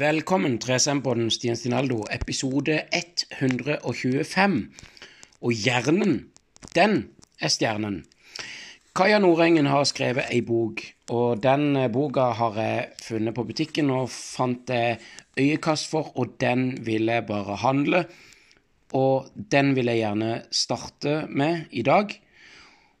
Velkommen 0.00 0.54
til 0.56 0.70
3SM-podden 0.70 1.26
Stian 1.28 1.58
Stinaldo, 1.58 1.98
episode 2.14 2.78
125. 2.96 4.54
Og 5.44 5.52
hjernen, 5.52 6.14
den 6.72 6.94
er 7.36 7.52
stjernen. 7.52 7.98
Kaja 8.96 9.18
Nordengen 9.20 9.68
har 9.68 9.84
skrevet 9.84 10.32
ei 10.32 10.40
bok, 10.46 10.80
og 11.12 11.42
den 11.44 11.76
eh, 11.76 11.90
boka 11.92 12.30
har 12.38 12.56
jeg 12.56 12.88
funnet 13.10 13.36
på 13.36 13.44
butikken 13.50 13.92
og 13.92 14.08
fant 14.14 14.72
øyekast 14.72 15.90
for, 15.92 16.14
og 16.16 16.32
den 16.40 16.78
vil 16.86 17.12
jeg 17.12 17.28
bare 17.28 17.60
handle. 17.60 18.04
Og 18.96 19.28
den 19.36 19.74
vil 19.76 19.92
jeg 19.92 20.00
gjerne 20.06 20.34
starte 20.48 21.26
med 21.28 21.66
i 21.76 21.84
dag. 21.84 22.16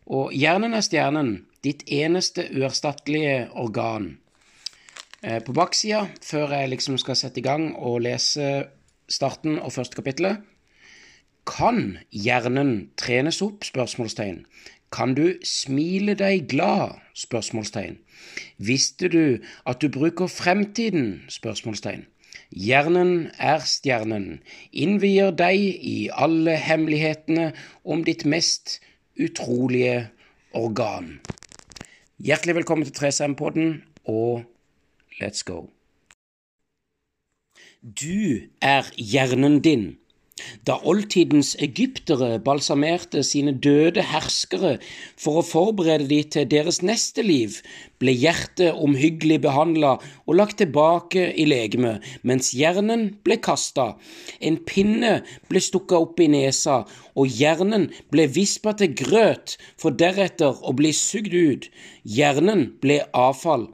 Og 0.04 0.36
hjernen 0.36 0.76
er 0.76 0.84
stjernen, 0.84 1.38
ditt 1.64 1.86
eneste 1.88 2.50
uerstattelige 2.52 3.46
organ. 3.54 4.18
Eh, 5.22 5.42
på 5.44 5.52
baksida, 5.52 6.06
før 6.24 6.54
jeg 6.56 6.70
liksom 6.72 6.96
skal 6.96 7.16
sette 7.18 7.42
i 7.42 7.44
gang 7.44 7.74
og 7.76 7.98
lese 8.06 8.44
starten 9.04 9.58
og 9.58 9.72
første 9.74 9.98
kapittelet 9.98 10.46
Kan 11.44 11.98
hjernen 12.08 12.88
trenes 12.96 13.42
opp? 13.44 13.64
spørsmålstegn. 13.64 14.46
Kan 14.92 15.12
du 15.14 15.34
smile 15.44 16.14
deg 16.16 16.48
glad? 16.48 16.96
spørsmålstegn. 17.12 17.98
Visste 18.56 19.08
du 19.12 19.38
at 19.66 19.82
du 19.82 19.90
bruker 19.92 20.26
fremtiden? 20.26 21.26
spørsmålstegn. 21.28 22.06
Hjernen 22.50 23.30
er 23.38 23.60
stjernen, 23.60 24.40
innvier 24.72 25.34
deg 25.36 25.60
i 25.60 26.08
alle 26.12 26.56
hemmelighetene 26.56 27.52
om 27.84 28.06
ditt 28.08 28.24
mest 28.24 28.80
utrolige 29.20 30.08
organ. 30.54 31.20
Hjertelig 32.18 32.54
velkommen 32.62 32.88
til 32.88 32.96
3SM-podden, 32.96 33.82
og 34.04 34.46
let's 35.20 35.44
go. 35.44 35.68
Du 37.80 38.48
er 38.60 38.90
hjernen 38.96 39.60
din. 39.64 39.84
Da 40.66 40.76
oldtidens 40.88 41.54
egyptere 41.64 42.38
balsamerte 42.44 43.22
sine 43.26 43.52
døde 43.66 44.04
herskere 44.10 44.76
for 45.20 45.40
å 45.40 45.46
forberede 45.46 46.08
de 46.10 46.20
til 46.34 46.48
deres 46.50 46.80
neste 46.86 47.24
liv, 47.24 47.58
ble 48.00 48.14
hjertet 48.16 48.76
omhyggelig 48.86 49.40
behandla 49.44 49.92
og 50.00 50.36
lagt 50.38 50.58
tilbake 50.62 51.26
i 51.36 51.44
legemet, 51.48 52.04
mens 52.24 52.52
hjernen 52.56 53.06
ble 53.26 53.36
kasta. 53.44 53.94
En 54.40 54.56
pinne 54.70 55.18
ble 55.52 55.64
stukka 55.64 56.00
opp 56.00 56.20
i 56.24 56.30
nesa, 56.32 56.82
og 57.16 57.28
hjernen 57.40 57.90
ble 58.12 58.28
vispa 58.32 58.72
til 58.80 58.94
grøt, 59.02 59.58
for 59.76 59.92
deretter 59.92 60.56
å 60.64 60.76
bli 60.76 60.94
sugd 60.96 61.36
ut. 61.36 61.68
Hjernen 62.04 62.70
ble 62.80 63.02
avfall. 63.12 63.68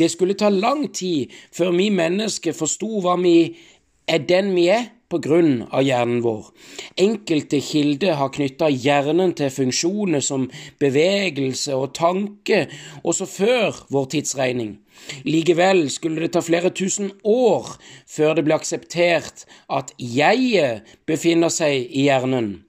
Det 0.00 0.08
skulle 0.08 0.38
ta 0.38 0.48
lang 0.48 0.86
tid 0.96 1.34
før 1.52 1.74
vi 1.76 1.90
mennesker 1.92 2.56
forsto 2.56 3.02
hva 3.04 3.18
vi 3.20 3.36
er 4.08 4.24
den 4.24 4.54
vi 4.56 4.70
er 4.72 4.88
på 5.10 5.18
grunn 5.18 5.64
av 5.74 5.82
hjernen 5.82 6.20
vår. 6.22 6.46
Enkelte 7.02 7.58
kilder 7.66 8.14
har 8.20 8.30
knytta 8.34 8.68
hjernen 8.70 9.34
til 9.38 9.50
funksjoner 9.52 10.22
som 10.22 10.46
bevegelse 10.82 11.74
og 11.74 11.92
tanke, 11.98 12.62
også 13.02 13.26
før 13.26 13.82
vår 13.90 14.08
tidsregning. 14.14 14.76
Likevel 15.26 15.88
skulle 15.90 16.22
det 16.22 16.32
ta 16.36 16.44
flere 16.44 16.70
tusen 16.70 17.10
år 17.26 17.74
før 18.08 18.38
det 18.38 18.46
ble 18.46 18.58
akseptert 18.60 19.46
at 19.68 19.92
jeget 19.98 20.86
befinner 21.10 21.50
seg 21.52 21.88
i 21.90 22.06
hjernen. 22.06 22.60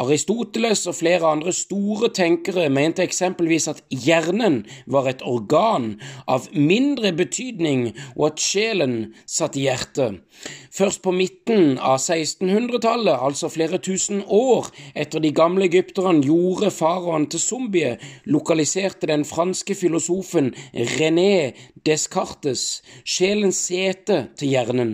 Aristoteles 0.00 0.86
og 0.86 0.96
flere 1.00 1.28
andre 1.28 1.52
store 1.52 2.10
tenkere 2.14 2.68
mente 2.72 3.02
eksempelvis 3.04 3.68
at 3.72 3.82
hjernen 3.90 4.62
var 4.86 5.08
et 5.10 5.24
organ 5.26 5.96
av 6.30 6.48
mindre 6.54 7.12
betydning, 7.16 7.90
og 8.16 8.32
at 8.32 8.42
sjelen 8.42 8.96
satt 9.26 9.58
i 9.58 9.66
hjertet. 9.66 10.22
Først 10.70 11.02
på 11.02 11.10
midten 11.10 11.78
av 11.82 11.98
1600-tallet, 11.98 13.16
altså 13.18 13.50
flere 13.50 13.80
tusen 13.82 14.20
år 14.24 14.68
etter 14.94 15.22
de 15.24 15.32
gamle 15.34 15.66
egypterne 15.66 16.22
gjorde 16.22 16.70
faraoen 16.70 17.26
til 17.32 17.42
zombie, 17.42 17.96
lokaliserte 18.30 19.10
den 19.10 19.24
franske 19.26 19.74
filosofen 19.74 20.52
René 20.94 21.56
Descartes 21.86 22.84
sjelens 23.02 23.58
sete 23.66 24.28
til 24.38 24.54
hjernen. 24.54 24.92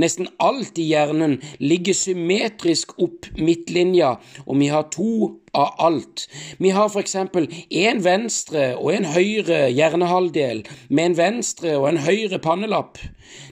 Nesten 0.00 0.26
alt 0.42 0.78
i 0.82 0.88
hjernen 0.90 1.38
ligger 1.62 1.94
symmetrisk 1.94 2.96
opp 2.98 3.28
midtlinja, 3.38 4.09
og 4.46 4.58
vi 4.60 4.68
har 4.72 4.88
to 4.94 5.40
av 5.56 5.74
alt. 5.82 6.26
Vi 6.58 6.72
har 6.74 6.90
for 6.92 7.02
eksempel 7.02 7.48
en 7.70 8.02
venstre 8.04 8.70
og 8.76 8.92
en 8.94 9.08
høyre 9.14 9.66
hjernehalvdel, 9.74 10.64
med 10.88 11.10
en 11.10 11.18
venstre 11.18 11.76
og 11.78 11.88
en 11.90 12.02
høyre 12.04 12.40
pannelapp. 12.42 13.00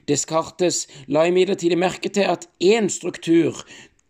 Descartes 0.09 0.87
la 1.07 1.27
imidlertid 1.29 1.77
merke 1.79 2.11
til 2.13 2.31
at 2.31 2.49
én 2.65 2.89
struktur, 2.93 3.65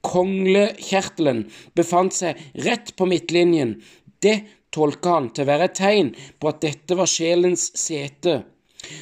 konglekjertelen, 0.07 1.47
befant 1.77 2.15
seg 2.15 2.39
rett 2.65 2.95
på 2.97 3.09
midtlinjen. 3.11 3.79
Det 4.23 4.39
tolka 4.75 5.17
han 5.17 5.33
til 5.35 5.45
å 5.45 5.51
være 5.53 5.69
et 5.69 5.79
tegn 5.79 6.13
på 6.39 6.51
at 6.51 6.63
dette 6.65 6.97
var 6.99 7.11
sjelens 7.11 7.71
sete. 7.79 8.43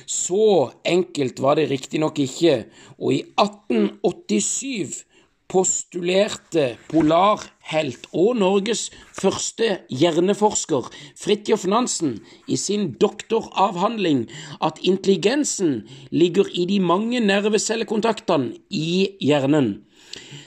Så 0.08 0.72
enkelt 0.88 1.40
var 1.42 1.58
det 1.58 1.68
riktignok 1.70 2.18
ikke, 2.22 2.64
og 2.96 3.12
i 3.12 3.20
1887 3.36 5.04
postulerte 5.48 6.72
polarhelt 6.90 8.08
og 8.12 8.36
Norges 8.40 8.88
første 9.14 9.78
hjerneforsker 9.92 10.90
Fridtjof 11.18 11.66
Nansen 11.70 12.16
i 12.48 12.58
sin 12.60 12.92
doktoravhandling 13.00 14.26
at 14.60 14.80
intelligensen 14.82 15.84
ligger 16.10 16.50
i 16.52 16.66
de 16.70 16.80
mange 16.82 17.20
nervecellekontaktene 17.22 18.56
i 18.70 19.16
hjernen. 19.22 19.86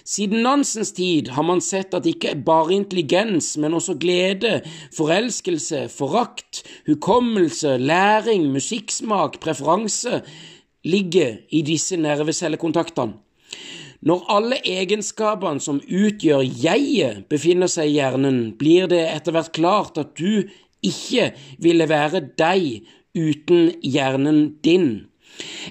Siden 0.10 0.42
Nansens 0.42 0.92
tid 0.98 1.30
har 1.36 1.46
man 1.46 1.62
sett 1.62 1.94
at 1.94 2.08
ikke 2.10 2.34
bare 2.46 2.74
intelligens, 2.74 3.52
men 3.62 3.76
også 3.78 3.94
glede, 4.02 4.60
forelskelse, 4.96 5.84
forakt, 5.94 6.64
hukommelse, 6.88 7.78
læring, 7.78 8.48
musikksmak, 8.52 9.38
preferanse 9.44 10.24
ligger 10.84 11.38
i 11.54 11.62
disse 11.62 11.98
nervecellekontaktene. 11.98 13.20
Når 14.00 14.26
alle 14.32 14.58
egenskapene 14.64 15.60
som 15.60 15.82
utgjør 15.84 16.46
jeget, 16.46 17.26
befinner 17.32 17.68
seg 17.68 17.90
i 17.90 17.98
hjernen, 17.98 18.40
blir 18.60 18.88
det 18.88 19.02
etter 19.12 19.36
hvert 19.36 19.52
klart 19.56 20.00
at 20.00 20.16
du 20.16 20.48
ikke 20.86 21.34
ville 21.60 21.90
være 21.90 22.24
deg 22.40 22.86
uten 23.18 23.74
hjernen 23.84 24.56
din. 24.64 25.10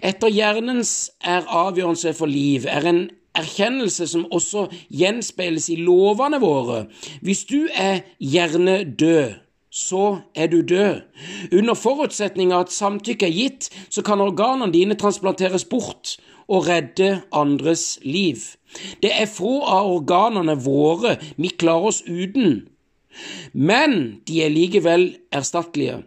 Etter 0.04 0.28
hjernens 0.32 1.10
er 1.24 1.48
avgjørelse 1.48 2.12
for 2.16 2.28
liv 2.28 2.68
er 2.68 2.84
en 2.88 3.02
erkjennelse 3.38 4.06
som 4.10 4.28
også 4.34 4.66
gjenspeiles 4.92 5.68
i 5.72 5.80
lovene 5.80 6.40
våre. 6.42 6.86
Hvis 7.24 7.44
du 7.48 7.68
er 7.72 8.02
hjernedød, 8.20 9.38
så 9.72 10.18
er 10.34 10.48
du 10.52 10.60
død. 10.62 11.00
Under 11.52 11.76
forutsetning 11.76 12.52
av 12.52 12.66
at 12.66 12.74
samtykke 12.76 13.28
er 13.28 13.36
gitt, 13.36 13.68
så 13.88 14.02
kan 14.02 14.20
organene 14.20 14.72
dine 14.74 14.96
transplanteres 14.98 15.64
bort 15.68 16.16
og 16.48 16.69
redde 16.69 17.22
andres 17.32 17.98
liv. 18.03 18.36
Det 19.03 19.12
er 19.12 19.31
få 19.31 19.60
av 19.64 19.88
organene 19.92 20.56
våre 20.64 21.16
vi 21.36 21.53
klarer 21.61 21.93
oss 21.93 22.02
uten, 22.06 22.69
men 23.52 23.99
de 24.28 24.44
er 24.44 24.55
likevel 24.55 25.11
erstattelige. 25.34 26.02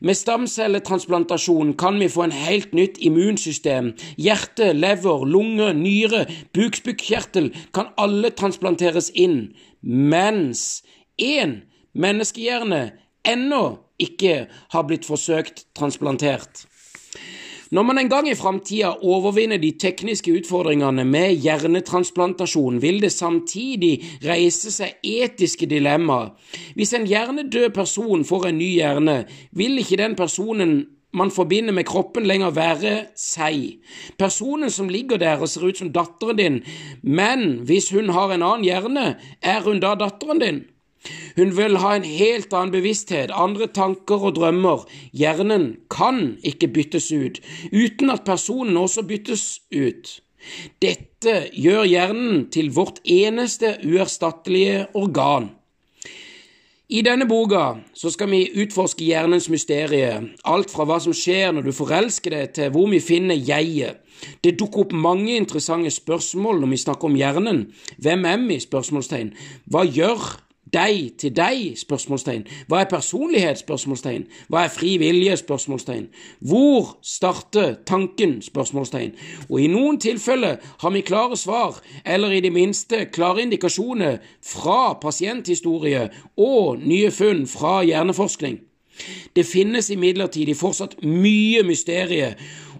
Med 0.00 0.14
stamcelletransplantasjon 0.18 1.74
kan 1.78 2.00
vi 2.00 2.08
få 2.10 2.24
en 2.26 2.34
helt 2.34 2.72
nytt 2.74 2.98
immunsystem. 2.98 3.92
Hjerte, 4.18 4.72
lever, 4.72 5.24
lunge, 5.24 5.72
nyre, 5.78 6.24
bukspyttkjertel 6.56 7.52
kan 7.76 7.92
alle 8.00 8.32
transplanteres 8.34 9.12
inn, 9.14 9.52
mens 9.82 10.82
én 11.22 11.60
menneskehjerne 11.94 12.82
ennå 13.26 13.64
ikke 14.02 14.46
har 14.72 14.88
blitt 14.88 15.06
forsøkt 15.08 15.66
transplantert. 15.78 16.66
Når 17.70 17.82
man 17.82 17.98
en 17.98 18.08
gang 18.08 18.28
i 18.30 18.36
framtida 18.38 18.92
overvinner 19.02 19.58
de 19.58 19.72
tekniske 19.80 20.30
utfordringene 20.38 21.02
med 21.04 21.32
hjernetransplantasjon, 21.42 22.78
vil 22.82 23.00
det 23.02 23.10
samtidig 23.12 23.94
reise 24.22 24.70
seg 24.70 25.00
etiske 25.02 25.66
dilemmaer. 25.66 26.30
Hvis 26.78 26.94
en 26.94 27.08
hjernedød 27.10 27.72
person 27.74 28.22
får 28.24 28.46
en 28.50 28.60
ny 28.60 28.68
hjerne, 28.76 29.16
vil 29.50 29.82
ikke 29.82 29.98
den 29.98 30.14
personen 30.14 30.76
man 31.16 31.30
forbinder 31.32 31.72
med 31.72 31.88
kroppen, 31.88 32.26
lenger 32.28 32.54
være 32.54 32.94
seg. 33.18 33.80
Personen 34.18 34.70
som 34.70 34.90
ligger 34.92 35.18
der 35.18 35.40
og 35.40 35.48
ser 35.48 35.66
ut 35.66 35.78
som 35.80 35.90
datteren 35.90 36.38
din, 36.38 36.62
men 37.02 37.64
hvis 37.66 37.90
hun 37.90 38.12
har 38.14 38.34
en 38.34 38.44
annen 38.46 38.66
hjerne, 38.66 39.14
er 39.42 39.62
hun 39.64 39.80
da 39.82 39.94
datteren 39.98 40.42
din? 40.42 40.64
Hun 41.36 41.56
vil 41.56 41.78
ha 41.82 41.94
en 41.96 42.06
helt 42.08 42.52
annen 42.52 42.72
bevissthet, 42.74 43.32
andre 43.34 43.66
tanker 43.66 44.28
og 44.28 44.36
drømmer. 44.38 44.86
Hjernen 45.12 45.76
kan 45.92 46.36
ikke 46.44 46.70
byttes 46.72 47.10
ut, 47.12 47.42
uten 47.72 48.10
at 48.10 48.24
personen 48.28 48.76
også 48.76 49.06
byttes 49.08 49.44
ut. 49.74 50.16
Dette 50.82 51.36
gjør 51.52 51.84
hjernen 51.90 52.46
til 52.54 52.70
vårt 52.74 53.00
eneste 53.04 53.76
uerstattelige 53.84 54.86
organ. 54.94 55.50
I 56.86 57.00
denne 57.02 57.26
boka 57.26 57.80
skal 57.98 58.30
vi 58.30 58.44
utforske 58.62 59.02
hjernens 59.02 59.48
mysterie, 59.50 60.20
alt 60.46 60.70
fra 60.70 60.84
hva 60.86 61.00
som 61.02 61.14
skjer 61.16 61.50
når 61.50 61.66
du 61.66 61.72
forelsker 61.74 62.30
deg, 62.30 62.52
til 62.54 62.70
hvor 62.70 62.86
vi 62.92 63.00
finner 63.02 63.34
jeget. 63.34 64.04
Det 64.44 64.54
dukker 64.60 64.84
opp 64.84 64.94
mange 64.94 65.34
interessante 65.34 65.90
spørsmål 65.90 66.62
når 66.62 66.70
vi 66.70 66.78
snakker 66.84 67.10
om 67.10 67.18
hjernen. 67.18 67.64
Hvem 67.98 68.24
er 68.30 68.44
vi? 68.46 68.60
spørsmålstegn. 68.62 69.34
Hva 69.66 69.82
gjør 69.82 70.45
deg 70.72 71.12
til 71.18 71.36
deg? 71.36 71.78
spørsmålstegn. 71.78 72.44
Hva 72.68 72.80
er 72.80 72.90
personlighet? 72.90 73.58
spørsmålstegn. 73.58 74.26
Hva 74.48 74.64
er 74.64 74.72
fri 74.74 74.96
vilje? 74.98 75.36
spørsmålstegn. 75.36 76.08
Hvor 76.40 76.96
starter 77.02 77.74
tanken? 77.86 78.42
spørsmålstegn. 78.42 79.12
Og 79.48 79.60
i 79.60 79.66
noen 79.66 80.00
tilfeller 80.00 80.56
har 80.80 80.90
vi 80.90 81.00
klare 81.00 81.36
svar, 81.36 81.80
eller 82.04 82.30
i 82.30 82.40
det 82.40 82.52
minste 82.52 83.06
klare 83.12 83.42
indikasjoner 83.42 84.18
fra 84.42 84.94
pasienthistorie 85.02 86.08
og 86.36 86.78
nye 86.78 87.10
funn 87.10 87.46
fra 87.46 87.82
hjerneforskning. 87.82 88.60
Det 89.36 89.44
finnes 89.46 89.90
imidlertid 89.90 90.54
fortsatt 90.56 90.96
mye 91.04 91.62
mysterie, 91.66 92.34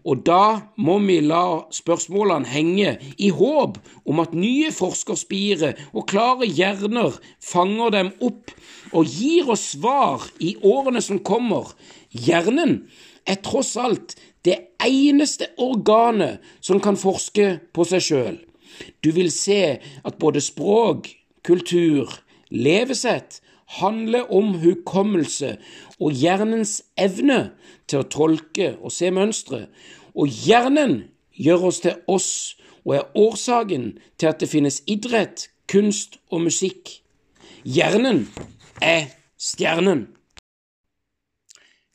og 0.07 0.23
da 0.27 0.71
må 0.79 0.99
vi 1.03 1.19
la 1.25 1.67
spørsmålene 1.75 2.47
henge 2.47 2.93
i 3.19 3.33
håp 3.35 3.81
om 4.07 4.23
at 4.23 4.37
nye 4.39 4.71
forskerspire 4.75 5.73
og 5.93 6.07
klare 6.13 6.47
hjerner 6.47 7.19
fanger 7.43 7.95
dem 7.97 8.13
opp 8.23 8.55
og 8.93 9.11
gir 9.11 9.51
oss 9.51 9.73
svar 9.75 10.29
i 10.39 10.55
årene 10.63 11.03
som 11.03 11.19
kommer. 11.27 11.73
Hjernen 12.15 12.85
er 13.27 13.43
tross 13.43 13.75
alt 13.83 14.15
det 14.47 14.61
eneste 14.87 15.51
organet 15.59 16.45
som 16.63 16.79
kan 16.83 16.99
forske 16.99 17.57
på 17.75 17.87
seg 17.91 18.07
sjøl. 18.07 18.39
Du 19.03 19.11
vil 19.17 19.33
se 19.35 19.81
at 20.07 20.21
både 20.23 20.43
språk, 20.45 21.11
kultur, 21.47 22.13
levesett 22.55 23.41
handler 23.81 24.31
om 24.31 24.55
hukommelse 24.63 25.57
og 25.99 26.15
hjernens 26.15 26.79
evne 26.95 27.51
til 27.91 28.03
å 28.03 28.11
tolke 28.11 28.75
og 28.81 28.95
se 28.95 29.11
mønstre, 29.15 29.67
og 30.17 30.29
hjernen 30.33 31.03
gjør 31.37 31.69
oss 31.71 31.81
til 31.85 31.99
oss 32.09 32.31
og 32.87 32.95
er 32.97 33.19
årsaken 33.19 33.89
til 34.19 34.31
at 34.31 34.41
det 34.41 34.49
finnes 34.49 34.81
idrett, 34.87 35.49
kunst 35.69 36.21
og 36.31 36.47
musikk. 36.47 37.01
Hjernen 37.67 38.29
er 38.81 39.11
stjernen. 39.37 40.07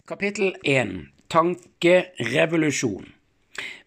Kapittel 0.08 0.54
1 0.68 0.98
Tankerevolusjon 1.32 3.08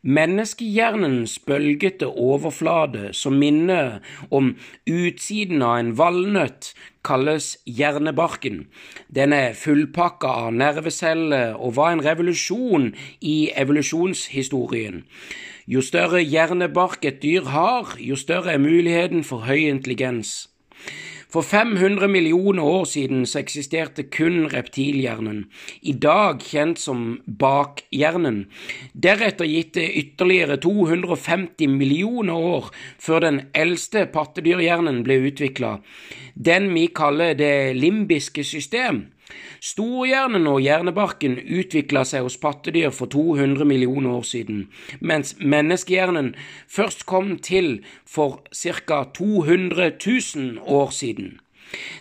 Menneskehjernens 0.05 1.39
bølgete 1.49 2.05
overflate 2.07 3.15
som 3.17 3.39
minner 3.41 4.03
om 4.29 4.51
utsiden 4.85 5.63
av 5.65 5.79
en 5.81 5.95
valnøtt, 5.97 6.75
kalles 7.05 7.55
hjernebarken. 7.65 8.67
Den 9.09 9.33
er 9.33 9.57
fullpakka 9.57 10.29
av 10.45 10.51
nerveceller 10.61 11.57
og 11.57 11.79
var 11.79 11.95
en 11.95 12.05
revolusjon 12.05 12.91
i 13.25 13.49
evolusjonshistorien. 13.57 15.07
Jo 15.65 15.81
større 15.81 16.21
hjernebark 16.21 17.09
et 17.09 17.23
dyr 17.25 17.49
har, 17.49 17.97
jo 17.97 18.17
større 18.21 18.59
er 18.59 18.61
muligheten 18.61 19.25
for 19.25 19.49
høy 19.49 19.71
intelligens. 19.71 20.51
For 21.35 21.43
500 21.43 22.07
millioner 22.09 22.63
år 22.63 22.85
siden 22.87 23.25
så 23.27 23.41
eksisterte 23.41 24.05
kun 24.07 24.45
reptilhjernen, 24.53 25.41
i 25.83 25.91
dag 25.99 26.39
kjent 26.47 26.79
som 26.79 27.01
bakhjernen. 27.27 28.45
Deretter 28.95 29.49
gitt 29.51 29.73
det 29.75 29.89
ytterligere 29.99 30.61
250 30.63 31.67
millioner 31.75 32.39
år 32.39 32.69
før 33.03 33.27
den 33.27 33.41
eldste 33.51 34.05
pattedyrhjernen 34.15 35.03
ble 35.03 35.17
utvikla, 35.33 35.73
den 36.39 36.71
vi 36.77 36.87
kaller 36.95 37.35
det 37.35 37.75
limbiske 37.83 38.47
system. 38.47 39.09
Storhjernen 39.65 40.47
og 40.51 40.61
hjernebarken 40.65 41.39
utvikla 41.39 42.05
seg 42.09 42.27
hos 42.27 42.37
pattedyr 42.41 42.93
for 42.95 43.11
200 43.13 43.67
millioner 43.69 44.19
år 44.19 44.27
siden, 44.29 44.67
mens 45.01 45.35
menneskehjernen 45.41 46.35
først 46.69 47.07
kom 47.07 47.37
til 47.39 47.79
for 48.07 48.43
ca. 48.55 49.05
200 49.15 49.93
000 50.01 50.59
år 50.65 50.91
siden. 50.91 51.39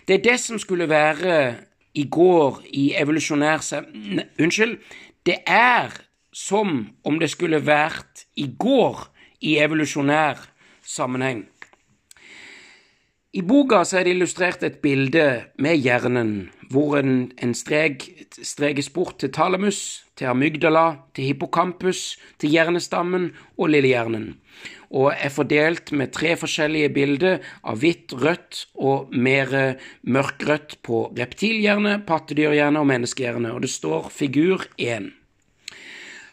Det 0.08 0.18
er 0.18 0.26
det 0.30 0.40
som 0.40 0.58
skulle 0.58 0.88
være 0.88 1.54
i 1.94 2.04
går 2.10 2.62
i 2.72 2.92
evolusjonær 2.98 3.62
Unnskyld, 4.38 4.78
det 5.26 5.36
er 5.46 5.94
som 6.34 6.90
om 7.04 7.18
det 7.18 7.30
skulle 7.30 7.62
vært 7.62 8.26
i 8.36 8.48
går 8.58 9.06
i 9.40 9.56
evolusjonær 9.62 10.42
sammenheng. 10.82 11.46
I 13.34 13.42
boka 13.42 13.80
er 13.82 14.04
det 14.06 14.12
illustrert 14.14 14.62
et 14.62 14.76
bilde 14.78 15.24
med 15.58 15.80
hjernen, 15.82 16.52
hvor 16.70 17.00
en, 17.00 17.32
en 17.42 17.54
strek 17.56 18.04
strekes 18.30 18.92
bort 18.94 19.16
til 19.18 19.32
talamus, 19.34 20.04
til 20.14 20.28
amygdala, 20.30 21.00
til 21.18 21.32
hippocampus, 21.32 22.14
til 22.38 22.54
hjernestammen 22.54 23.32
og 23.58 23.72
lillehjernen, 23.74 24.36
og 24.94 25.10
er 25.18 25.34
fordelt 25.34 25.90
med 25.90 26.14
tre 26.14 26.36
forskjellige 26.38 26.92
bilder 26.94 27.42
av 27.66 27.82
hvitt, 27.82 28.14
rødt 28.14 28.62
og 28.78 29.10
mer 29.10 29.50
mørkrødt 30.06 30.78
på 30.86 31.08
reptilhjerne, 31.18 32.04
pattedyrhjerne 32.06 32.86
og 32.86 32.90
menneskehjerne, 32.92 33.50
og 33.50 33.66
det 33.66 33.74
står 33.74 34.12
figur 34.14 34.62
1. 34.78 35.10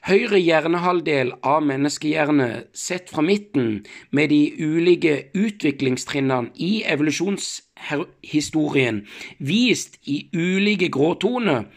Høyre 0.02 0.40
hjernehalvdel 0.42 1.30
av 1.46 1.60
menneskehjerne 1.62 2.66
sett 2.74 3.12
fra 3.14 3.22
midten, 3.22 3.86
med 4.10 4.34
de 4.34 4.50
ulike 4.58 5.30
utviklingstrinnene 5.38 6.50
i 6.58 6.82
evolusjonshistorien, 6.90 9.06
vist 9.38 10.02
i 10.10 10.26
ulike 10.34 10.90
gråtoner. 10.90 11.70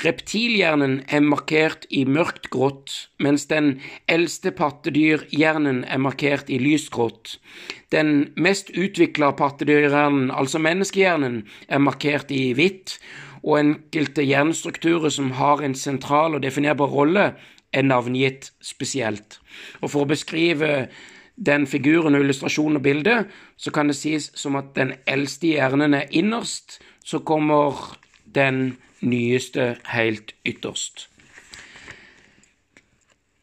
Reptilhjernen 0.00 1.04
er 1.10 1.20
markert 1.26 1.90
i 1.90 2.06
mørkt 2.06 2.54
grått, 2.54 3.10
mens 3.18 3.50
den 3.50 3.82
eldste 4.06 4.54
pattedyrhjernen 4.54 5.82
er 5.90 5.98
markert 5.98 6.46
i 6.54 6.62
lyst 6.62 6.94
grått. 6.94 7.42
Den 7.90 8.30
mest 8.38 8.70
utvikla 8.70 9.34
pattedyrhjernen, 9.34 10.30
altså 10.30 10.62
menneskehjernen, 10.62 11.50
er 11.66 11.82
markert 11.82 12.30
i 12.30 12.54
hvitt 12.54 13.02
og 13.42 13.58
enkelte 13.60 14.24
hjernestrukturer 14.26 15.12
som 15.12 15.30
har 15.38 15.62
en 15.64 15.74
sentral 15.74 16.36
og 16.36 16.42
definerbar 16.44 16.90
rolle, 16.92 17.32
er 17.72 17.86
navngitt 17.86 18.50
spesielt. 18.60 19.38
Og 19.80 19.90
For 19.90 20.04
å 20.04 20.10
beskrive 20.10 20.88
den 21.36 21.66
figuren 21.66 22.14
og 22.14 22.24
illustrasjonen 22.24 22.80
og 22.80 22.84
bildet, 22.84 23.30
så 23.56 23.70
kan 23.70 23.88
det 23.88 23.96
sies 23.96 24.30
som 24.36 24.58
at 24.60 24.74
den 24.76 24.94
eldste 25.08 25.54
hjernen 25.54 25.94
er 25.94 26.10
innerst, 26.10 26.80
så 27.04 27.22
kommer 27.24 27.96
den 28.24 28.76
nyeste 29.00 29.76
helt 29.94 30.34
ytterst. 30.44 31.08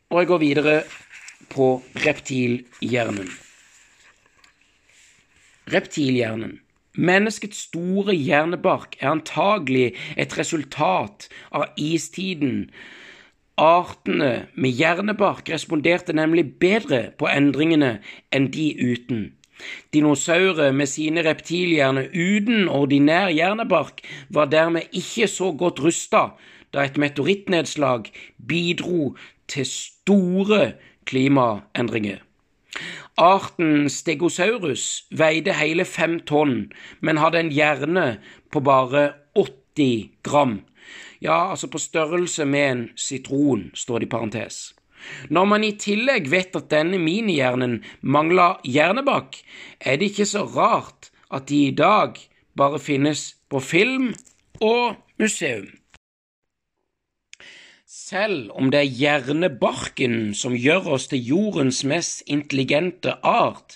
Og 0.09 0.21
jeg 0.21 0.27
går 0.27 0.39
videre 0.43 0.75
på 1.51 1.81
reptilhjernen. 2.05 3.27
Reptilhjernen. 5.67 6.59
Menneskets 6.97 7.67
store 7.69 8.15
hjernebark 8.15 8.97
er 8.99 9.11
antagelig 9.11 9.91
et 10.17 10.33
resultat 10.37 11.27
av 11.53 11.69
istiden. 11.77 12.71
Artene 13.57 14.47
med 14.57 14.73
hjernebark 14.77 15.49
responderte 15.53 16.13
nemlig 16.17 16.57
bedre 16.61 17.11
på 17.17 17.29
endringene 17.29 17.99
enn 18.33 18.49
de 18.53 18.67
uten. 18.81 19.23
Dinosaurer 19.93 20.73
med 20.73 20.89
sine 20.89 21.23
reptilhjerner 21.25 22.11
uten 22.13 22.67
ordinær 22.69 23.29
hjernebark 23.33 24.03
var 24.33 24.49
dermed 24.53 24.89
ikke 24.93 25.29
så 25.29 25.51
godt 25.57 25.81
rusta 25.85 26.29
da 26.73 26.85
et 26.85 26.97
meteorittnedslag 27.01 28.11
bidro 28.37 29.15
til 29.49 29.65
store 29.65 30.73
klimaendringer. 31.09 32.26
Arten 33.17 33.89
Stegosaurus 33.89 35.07
veide 35.09 35.55
hele 35.57 35.85
fem 35.89 36.19
tonn, 36.29 36.67
men 37.01 37.17
hadde 37.17 37.39
en 37.41 37.49
hjerne 37.49 38.19
på 38.53 38.61
bare 38.61 39.07
80 39.33 40.11
gram. 40.21 40.59
Ja, 41.21 41.49
altså 41.49 41.65
på 41.67 41.81
størrelse 41.81 42.45
med 42.45 42.71
en 42.71 42.83
sitron, 42.95 43.71
står 43.73 43.99
det 43.99 44.07
i 44.07 44.13
parentes. 44.13 44.59
Når 45.29 45.45
man 45.49 45.65
i 45.65 45.73
tillegg 45.81 46.29
vet 46.29 46.55
at 46.57 46.69
denne 46.69 46.99
minihjernen 47.01 47.79
mangla 48.01 48.59
hjernebakk, 48.65 49.41
er 49.81 49.97
det 49.97 50.11
ikke 50.11 50.29
så 50.29 50.45
rart 50.45 51.09
at 51.33 51.49
de 51.49 51.63
i 51.67 51.73
dag 51.73 52.21
bare 52.57 52.79
finnes 52.79 53.31
på 53.49 53.61
film 53.61 54.11
og 54.61 54.97
museum. 55.17 55.71
Selv 58.07 58.53
om 58.55 58.69
det 58.71 58.79
er 58.79 58.93
hjernebarken 59.01 60.29
som 60.37 60.53
gjør 60.55 60.93
oss 60.95 61.09
til 61.11 61.25
jordens 61.27 61.81
mest 61.83 62.21
intelligente 62.31 63.17
art, 63.19 63.75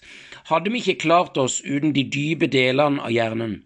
hadde 0.49 0.71
vi 0.71 0.81
ikke 0.81 1.01
klart 1.05 1.37
oss 1.37 1.59
uten 1.65 1.93
de 1.95 2.03
dype 2.03 2.47
delene 2.51 3.01
av 3.03 3.11
hjernen. 3.13 3.61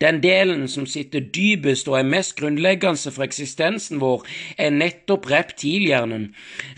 Den 0.00 0.20
delen 0.22 0.66
som 0.68 0.86
sitter 0.88 1.24
dypest 1.34 1.88
og 1.90 1.98
er 2.00 2.08
mest 2.08 2.36
grunnleggende 2.38 3.12
for 3.12 3.24
eksistensen 3.26 4.00
vår, 4.02 4.24
er 4.58 4.72
nettopp 4.74 5.28
reptilhjernen. 5.30 6.30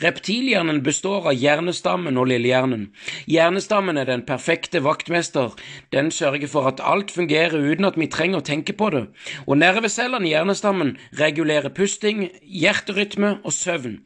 Reptilhjernen 0.02 0.82
består 0.84 1.28
av 1.30 1.38
hjernestammen 1.38 2.18
og 2.18 2.28
lillehjernen. 2.32 2.88
Hjernestammen 3.30 4.00
er 4.00 4.08
den 4.08 4.24
perfekte 4.28 4.82
vaktmester. 4.84 5.52
Den 5.92 6.10
sørger 6.10 6.48
for 6.50 6.70
at 6.70 6.82
alt 6.82 7.12
fungerer 7.14 7.58
uten 7.58 7.88
at 7.88 7.98
vi 8.00 8.10
trenger 8.10 8.42
å 8.42 8.46
tenke 8.46 8.76
på 8.76 8.90
det. 8.94 9.06
Og 9.46 9.58
nervecellene 9.60 10.28
i 10.28 10.34
hjernestammen 10.34 10.96
regulerer 11.20 11.72
pusting, 11.74 12.28
hjerterytme 12.42 13.38
og 13.42 13.52
søvn. 13.56 14.00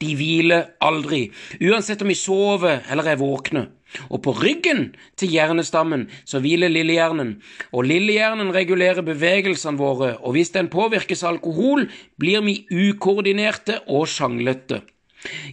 De 0.00 0.14
hviler 0.18 0.72
aldri, 0.84 1.28
uansett 1.62 2.02
om 2.02 2.12
vi 2.12 2.18
sover 2.18 2.84
eller 2.90 3.14
er 3.14 3.20
våkne. 3.20 3.68
Og 4.08 4.22
på 4.24 4.34
ryggen 4.36 4.92
til 5.16 5.32
hjernestammen 5.32 6.06
så 6.28 6.42
hviler 6.44 6.72
lillehjernen, 6.72 7.36
og 7.72 7.88
lillehjernen 7.88 8.52
regulerer 8.54 9.04
bevegelsene 9.06 9.80
våre, 9.80 10.14
og 10.20 10.36
hvis 10.36 10.52
den 10.56 10.70
påvirkes 10.72 11.24
av 11.24 11.36
alkohol, 11.36 11.88
blir 12.20 12.44
vi 12.44 12.60
ukoordinerte 12.68 13.80
og 13.86 14.08
sjanglete. 14.10 14.82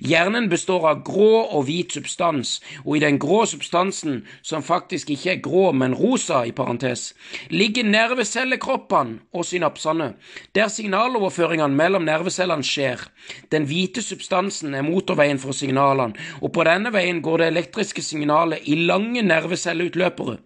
Hjernen 0.01 0.49
består 0.49 0.85
av 0.89 1.01
grå 1.07 1.41
og 1.43 1.65
hvit 1.65 1.95
substans, 1.95 2.59
og 2.83 2.97
i 2.97 3.01
den 3.01 3.17
grå 3.21 3.41
substansen, 3.49 4.19
som 4.45 4.65
faktisk 4.65 5.09
ikke 5.15 5.31
er 5.33 5.41
grå, 5.45 5.71
men 5.73 5.95
rosa, 5.97 6.43
i 6.45 6.53
parentes, 6.55 7.13
ligger 7.49 7.87
nervecellekroppene 7.89 9.19
og 9.33 9.47
synapsene, 9.49 10.11
der 10.55 10.69
signaloverføringene 10.69 11.75
mellom 11.75 12.05
nervecellene 12.05 12.65
skjer. 12.65 13.07
Den 13.51 13.65
hvite 13.69 14.05
substansen 14.05 14.75
er 14.77 14.85
motorveien 14.85 15.41
for 15.41 15.57
signalene, 15.57 16.13
og 16.41 16.53
på 16.53 16.65
denne 16.67 16.93
veien 16.93 17.23
går 17.25 17.41
det 17.41 17.53
elektriske 17.53 18.05
signalet 18.05 18.69
i 18.69 18.77
lange 18.85 19.25
nervecelleutløpere. 19.25 20.37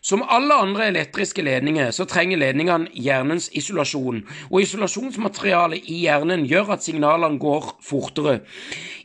Som 0.00 0.22
alle 0.22 0.54
andre 0.54 0.86
elektriske 0.92 1.42
ledninger 1.42 1.90
så 1.94 2.06
trenger 2.08 2.38
ledningene 2.38 2.90
hjernens 2.94 3.48
isolasjon, 3.58 4.22
og 4.50 4.60
isolasjonsmaterialet 4.62 5.88
i 5.90 6.02
hjernen 6.04 6.46
gjør 6.48 6.74
at 6.76 6.86
signalene 6.86 7.40
går 7.42 7.72
fortere. 7.84 8.40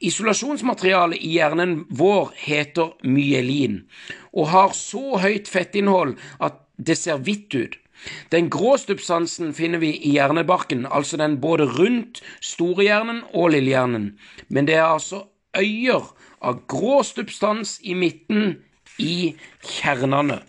Isolasjonsmaterialet 0.05 1.21
i 1.21 1.35
hjernen 1.38 1.83
vår 1.89 2.33
heter 2.45 2.93
myelin, 3.03 3.81
og 4.33 4.51
har 4.53 4.75
så 4.77 5.17
høyt 5.23 5.50
fettinnhold 5.50 6.17
at 6.39 6.62
det 6.77 6.97
ser 7.00 7.21
hvitt 7.25 7.53
ut. 7.55 7.79
Den 8.31 8.50
grå 8.51 8.75
substansen 8.81 9.53
finner 9.55 9.79
vi 9.79 9.93
i 9.95 10.13
hjernebarken, 10.17 10.85
altså 10.85 11.17
den 11.17 11.39
både 11.41 11.69
rundt 11.77 12.21
storehjernen 12.43 13.23
og 13.33 13.53
lillehjernen, 13.55 14.09
men 14.50 14.67
det 14.67 14.75
er 14.75 14.89
altså 14.89 15.23
øyer 15.57 16.12
av 16.43 16.65
grå 16.67 17.01
substans 17.07 17.77
i 17.83 17.95
midten 17.95 18.57
i 19.00 19.35
kjernene. 19.63 20.41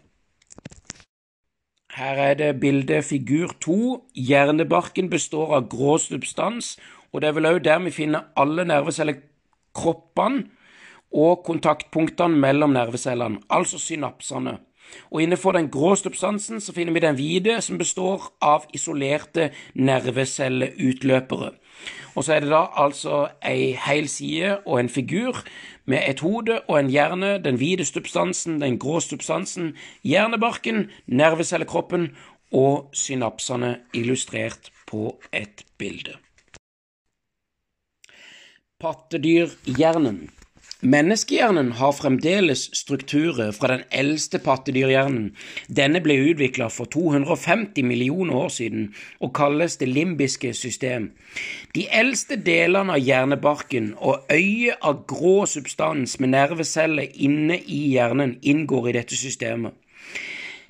Her 1.95 2.19
er 2.19 2.35
det 2.35 2.61
bilde 2.61 3.03
figur 3.03 3.53
to. 3.63 4.03
Hjernebarken 4.19 5.11
består 5.11 5.53
av 5.55 5.69
grå 5.71 5.95
substans, 6.03 6.75
og 7.13 7.23
det 7.23 7.29
er 7.29 7.37
vel 7.37 7.47
òg 7.53 7.61
der 7.63 7.79
vi 7.85 7.93
finner 7.95 8.27
alle 8.35 8.65
nervecellekroppene 8.67 10.43
og 11.15 11.45
kontaktpunktene 11.47 12.41
mellom 12.43 12.75
nervecellene, 12.75 13.39
altså 13.47 13.79
synapsene. 13.79 14.57
Og 15.15 15.23
innenfor 15.23 15.55
den 15.55 15.71
grå 15.71 15.95
substansen 15.97 16.59
så 16.61 16.75
finner 16.75 16.93
vi 16.93 17.05
den 17.05 17.15
hvite, 17.15 17.61
som 17.63 17.79
består 17.79 18.27
av 18.43 18.67
isolerte 18.75 19.53
nervecelleutløpere. 19.75 21.53
Og 22.15 22.25
så 22.25 22.35
er 22.35 22.45
det 22.45 22.51
da 22.53 22.67
altså 22.79 23.29
ei 23.47 23.73
hel 23.87 24.09
side 24.09 24.59
og 24.67 24.81
en 24.81 24.89
figur 24.89 25.41
med 25.85 26.03
et 26.09 26.21
hode 26.21 26.61
og 26.69 26.79
en 26.81 26.91
hjerne, 26.91 27.39
den 27.45 27.59
hvite 27.61 27.85
substansen, 27.85 28.61
den 28.61 28.79
grå 28.79 29.01
substansen, 29.01 29.75
hjernebarken, 30.05 30.91
nervecellekroppen 31.07 32.13
og 32.53 32.91
synapsene 32.93 33.77
illustrert 33.95 34.71
på 34.87 35.19
et 35.33 35.65
bilde. 35.79 36.17
Pattedyrhjernen. 38.81 40.31
Menneskehjernen 40.85 41.71
har 41.79 41.95
fremdeles 41.97 42.67
strukturer 42.77 43.55
fra 43.57 43.71
den 43.71 43.85
eldste 43.89 44.37
pattedyrhjernen. 44.45 45.31
Denne 45.73 46.03
ble 46.05 46.19
utvikla 46.27 46.67
for 46.69 46.91
250 46.93 47.81
millioner 47.89 48.37
år 48.43 48.53
siden 48.53 48.91
og 49.17 49.33
kalles 49.39 49.79
det 49.81 49.89
limbiske 49.89 50.53
system. 50.53 51.07
De 51.73 51.87
eldste 51.89 52.37
delene 52.37 52.99
av 52.99 53.01
hjernebarken 53.01 53.95
og 53.97 54.29
øyet 54.29 54.85
av 54.85 55.07
grå 55.09 55.47
substans 55.49 56.19
med 56.21 56.35
nerveceller 56.37 57.17
inne 57.17 57.57
i 57.65 57.81
hjernen 57.95 58.37
inngår 58.43 58.91
i 58.93 58.97
dette 58.99 59.17
systemet. 59.17 59.73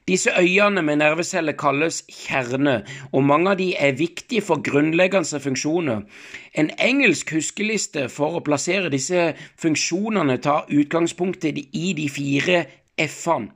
Disse 0.09 0.31
øyene 0.39 0.83
med 0.83 0.97
nerveceller 0.97 1.53
kalles 1.57 2.03
kjerne, 2.13 2.83
og 3.13 3.25
mange 3.25 3.51
av 3.51 3.57
de 3.57 3.71
er 3.77 3.97
viktige 3.97 4.43
for 4.45 4.61
grunnleggende 4.61 5.41
funksjoner. 5.41 6.03
En 6.55 6.71
engelsk 6.79 7.33
huskeliste 7.33 8.11
for 8.13 8.37
å 8.37 8.43
plassere 8.45 8.93
disse 8.93 9.31
funksjonene 9.57 10.37
tar 10.45 10.69
utgangspunktet 10.69 11.63
i 11.73 11.95
de 11.97 12.11
fire 12.13 12.67
F-ene. 13.01 13.49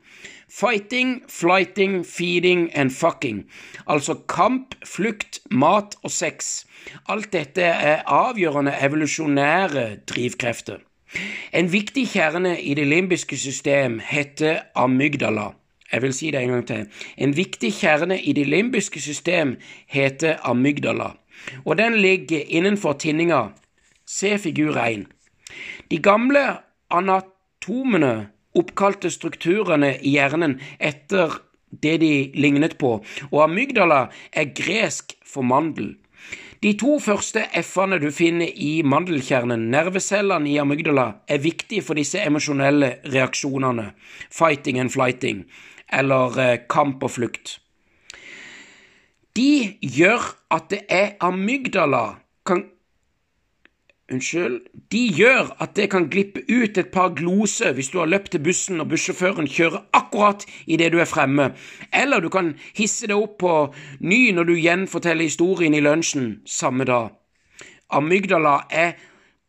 Fighting, 0.49 1.23
flighting, 1.29 2.01
feeding 2.07 2.71
and 2.73 2.91
fucking. 2.91 3.45
Altså 3.87 4.15
kamp, 4.15 4.75
flukt, 4.85 5.43
mat 5.51 5.99
og 6.03 6.11
sex. 6.11 6.65
Alt 7.05 7.33
dette 7.37 7.69
er 7.69 8.07
avgjørende 8.07 8.73
evolusjonære 8.81 9.87
drivkrefter. 10.09 10.81
En 11.53 11.69
viktig 11.73 12.09
kjerne 12.09 12.57
i 12.57 12.73
det 12.75 12.89
limbiske 12.89 13.37
system 13.37 14.01
heter 14.01 14.65
amygdala. 14.75 15.51
Jeg 15.93 16.03
vil 16.03 16.15
si 16.15 16.31
det 16.31 16.43
en 16.43 16.55
gang 16.55 16.67
til. 16.67 16.87
En 17.17 17.37
viktig 17.37 17.73
kjerne 17.81 18.19
i 18.21 18.33
det 18.37 18.47
limbiske 18.47 19.01
system 19.01 19.57
heter 19.87 20.37
amygdala, 20.45 21.15
og 21.65 21.79
den 21.79 21.97
ligger 22.03 22.45
innenfor 22.49 22.93
tinninga. 22.93 23.49
Se 24.07 24.39
figur 24.39 24.77
1. 24.77 25.07
De 25.91 25.99
gamle 25.99 26.45
anatomene 26.91 28.29
oppkalte 28.59 29.11
strukturene 29.13 29.95
i 30.01 30.17
hjernen 30.17 30.59
etter 30.79 31.41
det 31.71 31.99
de 32.01 32.13
lignet 32.35 32.79
på, 32.81 32.99
og 33.31 33.41
amygdala 33.45 34.09
er 34.33 34.53
gresk 34.57 35.15
for 35.25 35.45
mandel. 35.45 35.95
De 36.63 36.73
to 36.75 36.97
første 36.99 37.45
F-ene 37.61 38.01
du 38.03 38.09
finner 38.11 38.51
i 38.51 38.81
mandelkjernen, 38.83 39.69
nervecellene 39.71 40.51
i 40.51 40.57
amygdala, 40.59 41.21
er 41.31 41.45
viktige 41.45 41.85
for 41.87 41.95
disse 41.95 42.19
emosjonelle 42.19 42.97
reaksjonene, 43.07 43.93
fighting 44.27 44.81
and 44.83 44.91
flighting, 44.91 45.45
eller 45.93 46.39
eh, 46.39 46.59
kamp 46.71 47.03
og 47.03 47.15
flukt. 47.17 47.59
De 49.37 49.79
gjør 49.83 50.25
at 50.51 50.71
det 50.73 50.83
er 50.89 51.15
amygdala 51.21 52.19
kan 52.47 52.65
Unnskyld. 54.09 54.63
De 54.89 55.03
gjør 55.13 55.51
at 55.61 55.75
det 55.77 55.91
kan 55.93 56.07
glippe 56.09 56.41
ut 56.49 56.79
et 56.81 56.89
par 56.89 57.11
gloser 57.13 57.75
hvis 57.77 57.91
du 57.93 57.99
har 58.01 58.09
løpt 58.09 58.31
til 58.33 58.41
bussen 58.41 58.81
og 58.81 58.89
bussjåføren 58.89 59.51
kjører 59.53 59.83
akkurat 59.93 60.47
idet 60.65 60.95
du 60.95 60.97
er 61.03 61.11
fremme, 61.11 61.51
eller 61.93 62.25
du 62.25 62.31
kan 62.33 62.55
hisse 62.73 63.05
det 63.11 63.19
opp 63.19 63.37
på 63.43 63.53
ny 64.01 64.31
når 64.33 64.49
du 64.49 64.55
gjenforteller 64.57 65.29
historien 65.29 65.77
i 65.77 65.85
lunsjen 65.85 66.39
samme 66.49 66.89
dag. 66.89 67.11
Amygdala 67.93 68.63
er 68.73 68.97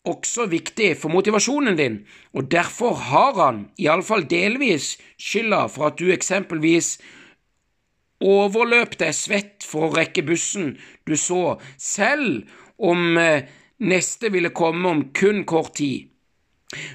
også 0.10 0.48
viktig 0.51 0.92
for 1.00 1.13
motivasjonen 1.13 1.78
din, 1.78 2.00
og 2.34 2.50
derfor 2.51 2.98
har 3.10 3.38
han, 3.39 3.62
iallfall 3.80 4.25
delvis, 4.30 4.98
skylda 5.18 5.66
for 5.72 5.89
at 5.89 6.00
du 6.01 6.10
eksempelvis 6.13 6.98
overløp 8.20 8.98
deg 9.00 9.16
svett 9.16 9.68
for 9.68 9.88
å 9.88 9.94
rekke 9.96 10.25
bussen 10.28 10.74
du 11.08 11.16
så, 11.18 11.60
selv 11.78 12.50
om 12.78 13.18
eh, 13.18 13.48
neste 13.80 14.32
ville 14.34 14.51
komme 14.56 14.89
om 14.89 15.06
kun 15.16 15.46
kort 15.48 15.78
tid. 15.80 16.10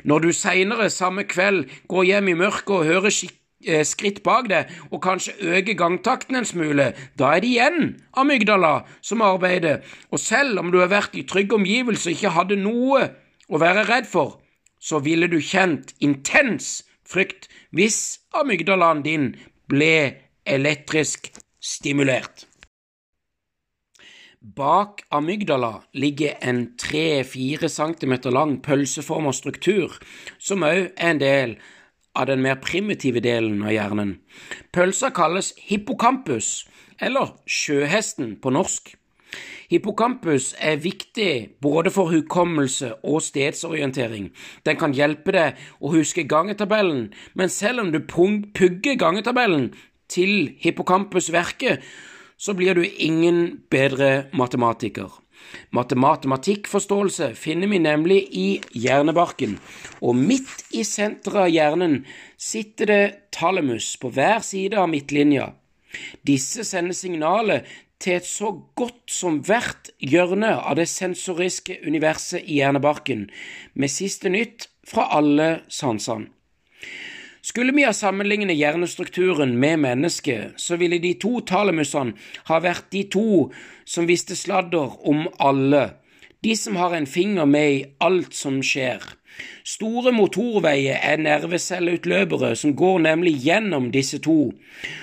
Når 0.04 0.26
du 0.26 0.30
seinere 0.36 0.90
samme 0.92 1.24
kveld 1.26 1.64
går 1.90 2.10
hjem 2.10 2.28
i 2.30 2.36
mørket 2.38 2.76
og 2.76 2.86
hører 2.90 3.14
skikk 3.14 3.40
Eh, 3.43 3.43
skritt 3.86 4.22
bak 4.26 4.48
det, 4.50 4.62
og 4.90 5.02
kanskje 5.04 5.34
øke 5.56 5.76
gangtakten 5.78 6.38
en 6.38 6.48
smule, 6.48 6.92
da 7.18 7.34
er 7.34 7.44
det 7.44 7.50
igjen 7.50 7.90
amygdala 8.16 8.84
som 9.02 9.24
arbeider, 9.24 9.82
og 10.10 10.20
selv 10.20 10.62
om 10.62 10.72
du 10.72 10.80
har 10.82 10.92
vært 10.92 11.16
i 11.18 11.26
trygge 11.28 11.58
omgivelser 11.58 12.12
og 12.12 12.16
ikke 12.16 12.34
hadde 12.38 12.60
noe 12.62 13.06
å 13.48 13.60
være 13.60 13.86
redd 13.90 14.08
for, 14.10 14.38
så 14.80 15.00
ville 15.04 15.28
du 15.32 15.38
kjent 15.40 15.94
intens 16.04 16.82
frykt 17.08 17.48
hvis 17.74 18.20
amygdalaen 18.36 19.04
din 19.04 19.30
ble 19.70 20.20
elektrisk 20.44 21.30
stimulert. 21.60 22.44
Bak 24.44 25.00
amygdala 25.10 25.78
ligger 25.96 26.36
en 26.44 26.74
3-4 26.76 27.68
cm 27.72 28.14
lang 28.28 28.58
pølseforma 28.60 29.32
struktur, 29.32 29.96
som 30.38 30.66
òg 30.68 30.90
er 30.92 31.08
en 31.08 31.22
del 31.22 31.54
av 32.14 32.26
den 32.30 32.42
mer 32.42 32.60
primitive 32.62 33.20
delen 33.20 33.62
av 33.62 33.72
hjernen. 33.74 34.18
Pølsa 34.72 35.10
kalles 35.14 35.52
hippocampus, 35.68 36.64
eller 37.02 37.34
sjøhesten 37.46 38.36
på 38.42 38.52
norsk. 38.54 38.94
Hippocampus 39.72 40.52
er 40.60 40.76
viktig 40.78 41.56
både 41.64 41.90
for 41.90 42.12
hukommelse 42.12 42.92
og 43.02 43.22
stedsorientering. 43.24 44.28
Den 44.66 44.78
kan 44.78 44.94
hjelpe 44.94 45.34
deg 45.34 45.60
å 45.80 45.94
huske 45.96 46.26
gangetabellen, 46.30 47.08
men 47.34 47.50
selv 47.50 47.82
om 47.82 47.90
du 47.94 48.00
pugger 48.04 49.00
gangetabellen 49.00 49.72
til 50.08 50.54
hippocampusverket, 50.62 51.82
så 52.36 52.54
blir 52.54 52.74
du 52.74 52.84
ingen 52.84 53.64
bedre 53.70 54.26
matematiker. 54.36 55.23
Matematikkforståelse 55.74 57.32
finner 57.38 57.70
vi 57.70 57.80
nemlig 57.82 58.20
i 58.30 58.48
hjernebarken, 58.74 59.58
og 60.00 60.16
midt 60.16 60.64
i 60.74 60.84
senteret 60.86 61.46
av 61.46 61.52
hjernen 61.52 61.98
sitter 62.40 62.90
det 62.90 63.02
talamus 63.34 63.94
på 64.00 64.12
hver 64.14 64.44
side 64.46 64.78
av 64.78 64.90
midtlinja. 64.92 65.52
Disse 66.26 66.64
sender 66.66 66.96
signalet 66.96 67.68
til 68.02 68.18
et 68.18 68.28
så 68.28 68.50
godt 68.76 69.10
som 69.10 69.40
hvert 69.46 69.90
hjørne 70.02 70.52
av 70.58 70.76
det 70.78 70.88
sensoriske 70.90 71.78
universet 71.86 72.42
i 72.42 72.60
hjernebarken, 72.60 73.28
med 73.74 73.92
siste 73.92 74.32
nytt 74.32 74.68
fra 74.88 75.08
alle 75.16 75.48
sansene. 75.72 76.28
Skulle 77.44 77.72
vi 77.76 77.82
ha 77.84 77.92
sammenlignet 77.92 78.56
hjernestrukturen 78.56 79.58
med 79.60 79.82
mennesket, 79.82 80.54
så 80.56 80.78
ville 80.80 80.96
de 80.98 81.10
to 81.20 81.42
talemusene 81.44 82.14
ha 82.48 82.60
vært 82.64 82.86
de 82.94 83.02
to 83.12 83.50
som 83.84 84.06
visste 84.08 84.32
sladder 84.32 84.94
om 85.04 85.26
alle, 85.44 85.90
de 86.40 86.54
som 86.56 86.78
har 86.80 86.96
en 86.96 87.08
finger 87.08 87.44
med 87.44 87.72
i 87.72 87.82
alt 88.00 88.32
som 88.32 88.62
skjer. 88.64 89.04
Store 89.66 90.14
motorveier 90.16 90.96
er 91.04 91.20
nervecelleutløpere 91.20 92.54
som 92.56 92.72
går 92.80 93.02
nemlig 93.10 93.34
gjennom 93.44 93.90
disse 93.92 94.22
to, 94.24 94.54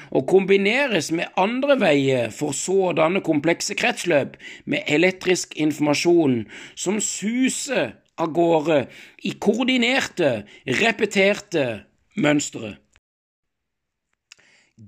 og 0.10 0.27
kombineres 0.33 1.12
med 1.13 1.29
andre 1.38 1.77
veier 1.77 2.33
for 2.33 2.57
så 2.57 2.79
å 2.88 2.98
danne 2.98 3.21
komplekse 3.21 3.77
kretsløp 3.77 4.33
med 4.65 4.89
elektrisk 4.89 5.53
informasjon 5.62 6.41
som 6.74 6.98
suser 7.05 7.93
av 8.17 8.33
gårde 8.33 8.81
i 9.29 9.38
koordinerte, 9.38 10.33
repeterte 10.81 11.83
mønstre. 12.15 12.75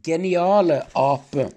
Geniale 0.03 0.82
ape. 0.98 1.50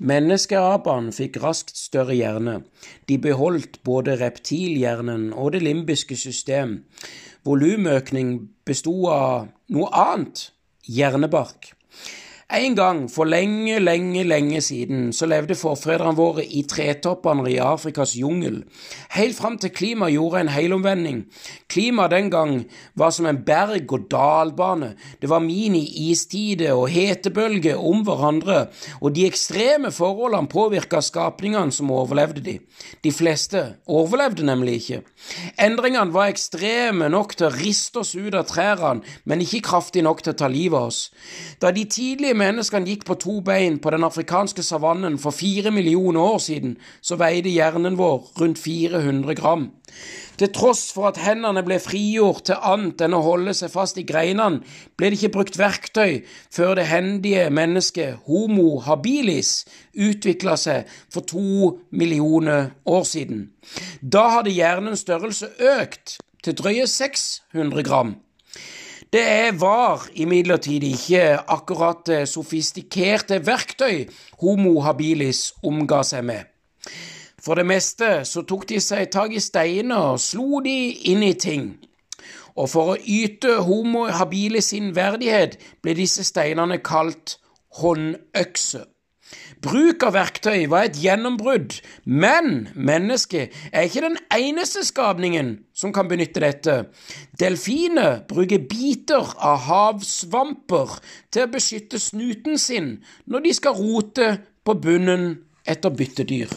Menneskeapene 0.00 1.12
fikk 1.12 1.38
raskt 1.42 1.76
større 1.76 2.16
hjerne. 2.16 2.60
De 3.08 3.18
beholdt 3.20 3.80
både 3.84 4.16
reptilhjernen 4.20 5.30
og 5.32 5.52
det 5.54 5.62
limbiske 5.64 6.16
system. 6.16 6.80
Volumøkning 7.44 8.48
bestod 8.66 9.06
av 9.12 9.36
noe 9.72 9.90
annet 9.96 10.50
hjernebark. 10.88 11.72
En 12.50 12.74
gang 12.74 13.04
for 13.06 13.28
lenge, 13.30 13.76
lenge, 13.78 14.24
lenge 14.26 14.58
siden 14.66 15.12
så 15.14 15.28
levde 15.30 15.54
forfedrene 15.54 16.18
våre 16.18 16.42
i 16.42 16.64
tretoppene 16.66 17.44
i 17.46 17.60
Afrikas 17.62 18.16
jungel, 18.18 18.64
helt 19.14 19.36
fram 19.38 19.54
til 19.62 19.70
klimaet 19.70 20.16
gjorde 20.16 20.40
en 20.42 20.50
helomvending. 20.50 21.20
Klimaet 21.70 22.10
den 22.10 22.30
gang 22.32 22.54
var 22.98 23.14
som 23.14 23.28
en 23.30 23.38
berg- 23.46 23.94
og 23.94 24.08
dalbane. 24.10 24.96
Det 25.22 25.30
var 25.30 25.44
mini-istider 25.44 26.74
og 26.74 26.88
hetebølger 26.90 27.78
om 27.78 28.02
hverandre, 28.02 28.64
og 28.98 29.14
de 29.14 29.28
ekstreme 29.30 29.94
forholdene 29.94 30.50
påvirka 30.50 30.98
skapningene 31.06 31.70
som 31.70 31.94
overlevde 31.94 32.42
de. 32.42 32.56
De 33.04 33.14
fleste 33.14 33.62
overlevde 33.86 34.42
nemlig 34.42 34.80
ikke. 34.80 35.00
Endringene 35.54 36.10
var 36.10 36.34
ekstreme 36.34 37.06
nok 37.14 37.36
til 37.38 37.46
å 37.46 37.54
riste 37.54 38.02
oss 38.02 38.16
ut 38.18 38.34
av 38.34 38.50
trærne, 38.50 39.06
men 39.22 39.46
ikke 39.46 39.62
kraftig 39.70 40.02
nok 40.02 40.26
til 40.26 40.34
å 40.34 40.40
ta 40.42 40.50
livet 40.50 40.80
av 40.80 40.90
oss. 40.90 41.00
Da 41.62 41.70
de 41.70 41.86
tidlige 41.86 42.39
menneskene 42.40 42.88
gikk 42.88 43.04
på 43.08 43.16
to 43.20 43.36
bein 43.44 43.76
på 43.82 43.92
den 43.92 44.06
afrikanske 44.06 44.64
savannen 44.64 45.18
for 45.20 45.36
fire 45.36 45.70
millioner 45.74 46.20
år 46.34 46.40
siden, 46.42 46.78
så 47.04 47.18
veide 47.20 47.52
hjernen 47.52 47.98
vår 48.00 48.32
rundt 48.40 48.58
400 48.58 49.36
gram. 49.38 49.68
Til 50.40 50.48
tross 50.56 50.86
for 50.96 51.10
at 51.10 51.18
hendene 51.20 51.60
ble 51.66 51.76
frigjort 51.82 52.46
til 52.48 52.62
annet 52.64 53.02
enn 53.04 53.16
å 53.16 53.20
holde 53.26 53.52
seg 53.58 53.72
fast 53.74 53.98
i 54.00 54.06
greinene, 54.08 54.62
ble 54.96 55.10
det 55.10 55.18
ikke 55.18 55.34
brukt 55.34 55.58
verktøy 55.60 56.22
før 56.54 56.78
det 56.78 56.88
hendige 56.88 57.50
mennesket 57.52 58.24
Homo 58.30 58.78
habilis 58.86 59.66
utvikla 59.92 60.56
seg 60.56 60.88
for 61.12 61.28
to 61.28 61.76
millioner 61.92 62.72
år 62.88 63.04
siden. 63.04 63.50
Da 64.00 64.26
hadde 64.38 64.56
hjernens 64.56 65.04
størrelse 65.04 65.52
økt 65.76 66.16
til 66.40 66.56
drøye 66.56 66.88
600 66.88 67.84
gram. 67.84 68.16
Det 69.10 69.60
var 69.60 70.06
imidlertid 70.14 70.84
ikke 70.86 71.22
akkurat 71.50 72.10
sofistikerte 72.30 73.40
verktøy 73.46 74.04
Homo 74.38 74.76
habilis 74.86 75.48
omga 75.66 76.04
seg 76.06 76.28
med. 76.28 76.46
For 77.42 77.58
det 77.58 77.66
meste 77.66 78.20
så 78.28 78.44
tok 78.46 78.68
de 78.70 78.78
seg 78.84 79.08
tak 79.10 79.34
i 79.34 79.42
steiner 79.42 80.12
og 80.12 80.20
slo 80.22 80.60
de 80.62 80.76
inn 81.10 81.24
i 81.26 81.32
ting. 81.34 81.72
Og 82.54 82.68
for 82.70 82.92
å 82.92 83.00
yte 83.00 83.56
Homo 83.66 84.06
habilis 84.12 84.70
sin 84.74 84.92
verdighet 84.94 85.56
ble 85.82 85.96
disse 85.98 86.22
steinene 86.26 86.78
kalt 86.84 87.38
håndøkser. 87.80 88.86
Bruk 89.60 90.06
av 90.08 90.14
verktøy 90.16 90.62
var 90.72 90.86
et 90.88 90.96
gjennombrudd, 90.96 91.74
men 92.08 92.70
mennesket 92.72 93.52
er 93.68 93.88
ikke 93.88 94.06
den 94.06 94.16
eneste 94.32 94.86
skapningen 94.88 95.50
som 95.76 95.92
kan 95.92 96.08
benytte 96.08 96.40
dette. 96.40 96.76
Delfiner 97.40 98.22
bruker 98.30 98.64
biter 98.70 99.34
av 99.36 99.60
havsvamper 99.66 100.96
til 101.28 101.44
å 101.44 101.52
beskytte 101.52 102.00
snuten 102.00 102.56
sin 102.56 102.94
når 103.28 103.44
de 103.44 103.54
skal 103.60 103.76
rote 103.76 104.32
på 104.64 104.78
bunnen 104.80 105.30
etter 105.68 105.92
byttedyr. 105.92 106.56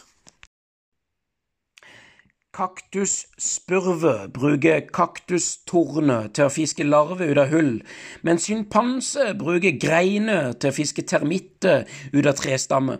Kaktusspurve 2.53 4.27
bruker 4.29 4.83
kaktustornet 4.93 6.35
til 6.37 6.45
å 6.45 6.51
fiske 6.53 6.85
larver 6.85 7.31
ut 7.31 7.39
av 7.41 7.49
hull, 7.49 7.71
mens 8.21 8.43
sjimpanse 8.45 9.31
bruker 9.39 9.79
greiner 9.81 10.51
til 10.53 10.69
å 10.69 10.75
fiske 10.75 11.01
termitter 11.09 11.87
ut 12.13 12.27
av 12.29 12.35
trestammer. 12.37 12.99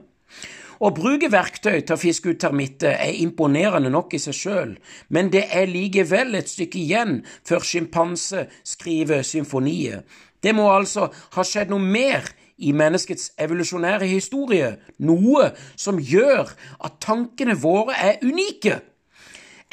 Å 0.82 0.90
bruke 0.98 1.30
verktøy 1.30 1.84
til 1.84 1.94
å 1.94 2.02
fiske 2.02 2.34
ut 2.34 2.40
termitter 2.42 2.96
er 2.98 3.20
imponerende 3.22 3.92
nok 3.94 4.16
i 4.18 4.22
seg 4.24 4.36
sjøl, 4.40 4.72
men 5.14 5.30
det 5.36 5.44
er 5.54 5.70
likevel 5.70 6.34
et 6.40 6.50
stykke 6.50 6.80
igjen 6.82 7.20
før 7.46 7.62
sjimpanse 7.62 8.48
skriver 8.72 9.22
symfonier. 9.22 10.02
Det 10.42 10.56
må 10.58 10.66
altså 10.74 11.12
ha 11.36 11.46
skjedd 11.46 11.70
noe 11.70 11.92
mer 11.94 12.26
i 12.58 12.74
menneskets 12.74 13.30
evolusjonære 13.38 14.10
historie, 14.10 14.74
noe 14.98 15.52
som 15.78 16.02
gjør 16.02 16.56
at 16.82 16.98
tankene 17.06 17.54
våre 17.54 17.94
er 18.02 18.18
unike. 18.26 18.80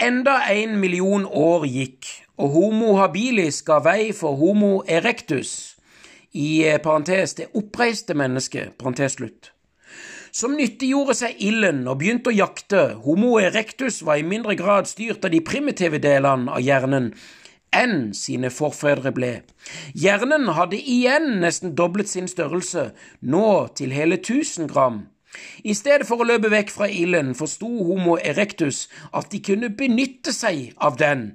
Enda 0.00 0.38
en 0.48 0.78
million 0.80 1.26
år 1.26 1.66
gikk, 1.68 2.06
og 2.40 2.54
Homo 2.54 2.94
habilis 2.96 3.58
ga 3.66 3.82
vei 3.84 4.14
for 4.16 4.38
Homo 4.40 4.78
erectus, 4.88 5.76
i 6.32 6.62
eh, 6.64 6.78
parentes 6.80 7.34
det 7.36 7.50
oppreiste 7.58 8.16
mennesket, 8.16 8.78
parentes 8.80 9.18
slutt. 9.18 9.50
Som 10.32 10.54
nyttiggjorde 10.56 11.18
seg 11.18 11.42
ilden 11.44 11.82
og 11.84 11.98
begynte 12.00 12.32
å 12.32 12.38
jakte, 12.38 12.86
Homo 13.04 13.34
erectus 13.42 14.00
var 14.06 14.22
i 14.22 14.24
mindre 14.24 14.56
grad 14.56 14.88
styrt 14.88 15.26
av 15.28 15.34
de 15.34 15.42
primitive 15.44 16.00
delene 16.00 16.48
av 16.48 16.64
hjernen 16.64 17.12
enn 17.76 18.14
sine 18.16 18.48
forfedre 18.48 19.12
ble. 19.12 19.34
Hjernen 19.92 20.48
hadde 20.56 20.80
igjen 20.80 21.42
nesten 21.44 21.76
doblet 21.76 22.08
sin 22.08 22.30
størrelse, 22.30 22.88
nå 23.20 23.48
til 23.76 23.92
hele 23.92 24.16
1000 24.16 24.72
gram. 24.72 25.02
I 25.64 25.74
stedet 25.74 26.08
for 26.08 26.20
å 26.20 26.26
løpe 26.26 26.50
vekk 26.50 26.72
fra 26.74 26.88
ilden 26.90 27.34
forsto 27.38 27.68
Homo 27.68 28.16
erectus 28.18 28.88
at 29.14 29.30
de 29.32 29.42
kunne 29.44 29.70
benytte 29.70 30.34
seg 30.34 30.72
av 30.78 30.98
den. 31.00 31.34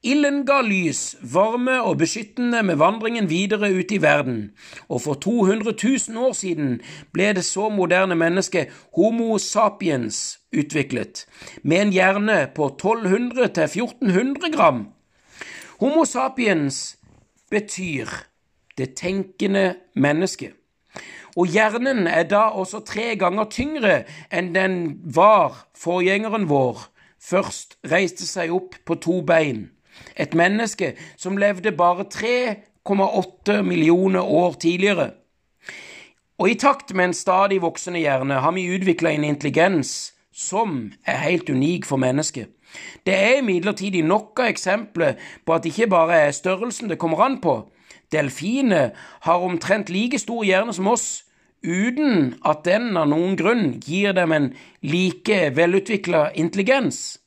Ilden 0.00 0.46
ga 0.48 0.62
lys, 0.64 1.16
varme 1.20 1.74
og 1.84 1.98
beskyttende 2.00 2.62
med 2.64 2.78
vandringen 2.80 3.26
videre 3.28 3.68
ut 3.68 3.90
i 3.92 3.98
verden, 4.00 4.38
og 4.88 5.02
for 5.04 5.20
200 5.20 5.74
000 5.76 6.16
år 6.16 6.32
siden 6.32 6.78
ble 7.12 7.26
det 7.36 7.44
så 7.44 7.68
moderne 7.68 8.16
mennesket 8.16 8.72
Homo 8.96 9.36
sapiens 9.38 10.38
utviklet, 10.56 11.26
med 11.62 11.82
en 11.82 11.92
hjerne 11.92 12.38
på 12.56 12.70
1200 12.72 13.52
til 13.58 13.68
1400 13.84 14.54
gram. 14.56 14.86
Homo 15.80 16.06
sapiens 16.08 16.96
betyr 17.52 18.08
det 18.80 18.94
tenkende 18.96 19.74
mennesket 19.92 20.59
og 21.36 21.46
hjernen 21.46 22.06
er 22.10 22.24
da 22.30 22.48
også 22.58 22.82
tre 22.86 23.14
ganger 23.18 23.50
tyngre 23.52 23.96
enn 24.32 24.52
den 24.54 24.80
var 25.04 25.66
forgjengeren 25.78 26.48
vår 26.50 26.88
først 27.20 27.76
reiste 27.90 28.26
seg 28.26 28.52
opp 28.54 28.78
på 28.88 28.96
to 29.04 29.20
bein. 29.26 29.68
Et 30.16 30.32
menneske 30.34 30.94
som 31.20 31.38
levde 31.38 31.72
bare 31.76 32.06
3,8 32.08 33.60
millioner 33.62 34.24
år 34.24 34.56
tidligere. 34.60 35.10
Og 36.40 36.48
i 36.50 36.56
takt 36.56 36.94
med 36.96 37.10
en 37.10 37.16
stadig 37.16 37.60
voksende 37.60 38.00
hjerne 38.00 38.40
har 38.40 38.54
vi 38.56 38.70
utvikla 38.72 39.12
en 39.12 39.28
intelligens 39.28 40.14
som 40.32 40.88
er 41.04 41.20
helt 41.26 41.50
unik 41.50 41.84
for 41.84 42.00
mennesket. 42.00 42.48
Det 43.04 43.14
er 43.14 43.40
imidlertid 43.40 43.98
nok 44.06 44.40
av 44.40 44.48
eksempler 44.48 45.18
på 45.44 45.54
at 45.54 45.64
det 45.64 45.74
ikke 45.74 45.90
bare 45.90 46.20
er 46.28 46.32
størrelsen 46.32 46.88
det 46.88 47.00
kommer 47.02 47.20
an 47.26 47.40
på, 47.42 47.66
Delfiner 48.12 48.90
har 49.26 49.46
omtrent 49.46 49.90
like 49.90 50.18
stor 50.18 50.44
hjerne 50.44 50.74
som 50.74 50.88
oss, 50.90 51.24
uten 51.62 52.34
at 52.46 52.64
den 52.64 52.96
av 52.96 53.10
noen 53.12 53.36
grunn 53.36 53.80
gir 53.84 54.14
dem 54.16 54.32
en 54.32 54.52
like 54.82 55.50
velutvikla 55.56 56.30
intelligens. 56.34 57.20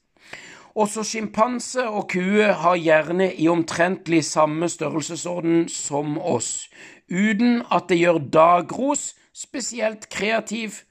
Også 0.73 1.03
sjimpanse 1.05 1.85
og 1.85 2.07
kue 2.09 2.47
har 2.57 2.79
hjerne 2.81 3.29
i 3.29 3.45
omtrentlig 3.47 4.23
samme 4.25 4.69
størrelsesorden 4.69 5.67
som 5.69 6.17
oss, 6.17 6.67
uten 7.13 7.61
at 7.69 7.91
det 7.91 7.99
gjør 8.01 8.23
Dagros 8.33 9.11
spesielt 9.33 10.09
kreativ 10.09 10.81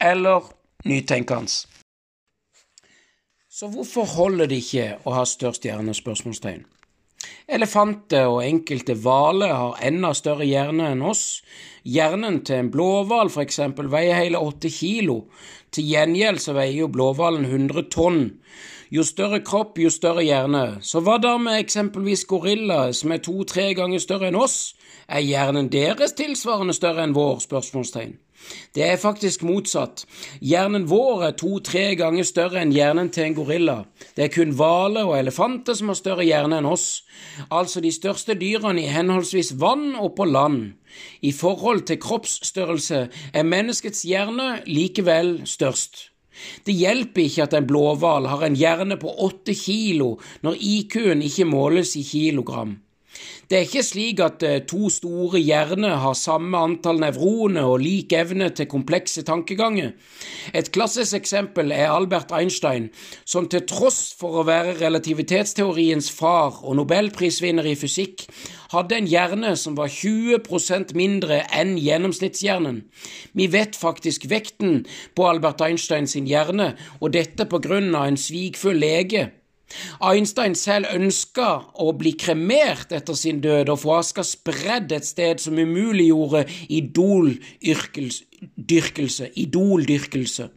eller 0.00 0.46
nytenkende. 0.84 1.66
Så 3.50 3.68
hvorfor 3.68 4.04
holder 4.04 4.46
det 4.46 4.62
ikke 4.62 4.86
å 5.04 5.12
ha 5.18 5.26
størst 5.28 5.66
hjerne? 5.66 5.92
spørsmålstegn. 5.94 6.64
Elefanter 7.46 8.28
og 8.30 8.42
enkelte 8.44 8.94
hvaler 8.98 9.52
har 9.54 9.80
enda 9.86 10.12
større 10.16 10.46
hjerne 10.48 10.92
enn 10.94 11.02
oss. 11.06 11.42
Hjernen 11.84 12.40
til 12.46 12.62
en 12.62 12.70
blåhval 12.74 13.30
f.eks. 13.32 13.60
veier 13.92 14.18
hele 14.20 14.40
åtte 14.40 14.70
kilo. 14.70 15.24
Til 15.72 15.88
gjengjeld 15.88 16.40
så 16.42 16.54
veier 16.56 16.84
jo 16.84 16.92
blåhvalen 16.92 17.44
100 17.48 17.88
tonn. 17.92 18.22
Jo 18.92 19.04
større 19.08 19.40
kropp, 19.40 19.78
jo 19.80 19.88
større 19.90 20.22
hjerne. 20.26 20.82
Så 20.84 21.00
hva 21.00 21.16
da 21.22 21.38
med 21.40 21.62
eksempelvis 21.62 22.26
gorillaer, 22.28 22.92
som 22.92 23.14
er 23.14 23.22
to–tre 23.24 23.70
ganger 23.78 24.02
større 24.04 24.28
enn 24.28 24.36
oss? 24.36 24.74
Er 25.08 25.24
hjernen 25.24 25.70
deres 25.72 26.12
tilsvarende 26.18 26.76
større 26.76 27.06
enn 27.06 27.16
vår? 27.16 27.40
spørsmålstegn. 27.46 28.18
Det 28.74 28.84
er 28.86 29.00
faktisk 29.00 29.42
motsatt. 29.46 30.04
Hjernen 30.40 30.86
vår 30.90 31.24
er 31.28 31.34
to–tre 31.38 31.84
ganger 32.00 32.26
større 32.26 32.62
enn 32.62 32.74
hjernen 32.74 33.10
til 33.12 33.28
en 33.28 33.36
gorilla. 33.36 33.78
Det 34.16 34.26
er 34.26 34.32
kun 34.34 34.54
hvaler 34.56 35.08
og 35.08 35.18
elefanter 35.18 35.76
som 35.78 35.92
har 35.92 35.98
større 35.98 36.26
hjerne 36.26 36.60
enn 36.60 36.68
oss, 36.68 37.02
altså 37.50 37.82
de 37.84 37.92
største 37.92 38.36
dyrene 38.38 38.84
i 38.84 38.92
henholdsvis 38.92 39.54
vann 39.60 39.92
og 39.96 40.14
på 40.16 40.28
land. 40.28 40.72
I 41.22 41.32
forhold 41.32 41.86
til 41.88 42.00
kroppsstørrelse 42.00 43.06
er 43.32 43.48
menneskets 43.48 44.04
hjerne 44.08 44.62
likevel 44.68 45.42
størst. 45.48 46.08
Det 46.66 46.74
hjelper 46.74 47.26
ikke 47.26 47.44
at 47.44 47.54
en 47.56 47.66
blåhval 47.68 48.26
har 48.30 48.46
en 48.46 48.56
hjerne 48.56 48.96
på 49.00 49.12
åtte 49.26 49.54
kilo 49.56 50.14
når 50.42 50.56
IQ-en 50.58 51.22
ikke 51.22 51.48
måles 51.48 51.96
i 52.00 52.04
kilogram. 52.06 52.78
Det 53.52 53.58
er 53.58 53.66
ikke 53.66 53.82
slik 53.84 54.20
at 54.24 54.44
eh, 54.48 54.62
to 54.64 54.88
store 54.88 55.36
hjerner 55.36 55.98
har 56.00 56.14
samme 56.16 56.56
antall 56.56 57.02
nevroner 57.02 57.66
og 57.68 57.82
lik 57.82 58.14
evne 58.16 58.46
til 58.56 58.64
komplekse 58.64 59.20
tankeganger. 59.28 59.90
Et 60.56 60.70
klassisk 60.72 61.18
eksempel 61.18 61.74
er 61.76 61.92
Albert 61.92 62.32
Einstein, 62.32 62.86
som 63.28 63.50
til 63.52 63.66
tross 63.68 64.14
for 64.16 64.40
å 64.40 64.46
være 64.48 64.78
relativitetsteoriens 64.78 66.08
far 66.16 66.62
og 66.62 66.78
nobelprisvinner 66.80 67.68
i 67.68 67.76
fysikk, 67.76 68.24
hadde 68.72 69.02
en 69.02 69.12
hjerne 69.12 69.52
som 69.60 69.76
var 69.76 69.92
20% 69.92 70.96
mindre 70.96 71.42
enn 71.52 71.76
gjennomsnittshjernen. 71.76 72.80
Vi 73.36 73.50
vet 73.52 73.76
faktisk 73.76 74.30
vekten 74.32 74.86
på 75.12 75.28
Albert 75.28 75.60
Einstein 75.68 76.08
sin 76.08 76.24
hjerne, 76.24 76.72
og 77.04 77.12
dette 77.20 77.44
på 77.44 77.60
grunn 77.60 77.92
av 77.92 78.08
en 78.08 78.16
svigfull 78.16 78.80
lege. 78.80 79.28
Einstein 80.00 80.54
selv 80.58 80.86
ønska 80.94 81.62
å 81.80 81.92
bli 81.98 82.12
kremert 82.18 82.92
etter 82.92 83.14
sin 83.18 83.40
død 83.44 83.68
og 83.72 83.80
få 83.82 83.90
aska 83.98 84.22
spredd 84.26 84.92
et 84.92 85.06
sted 85.08 85.40
som 85.42 85.58
umuliggjorde 85.58 86.46
idoldyrkelse. 86.68 88.24
Idoldyrkelse. 89.44 90.48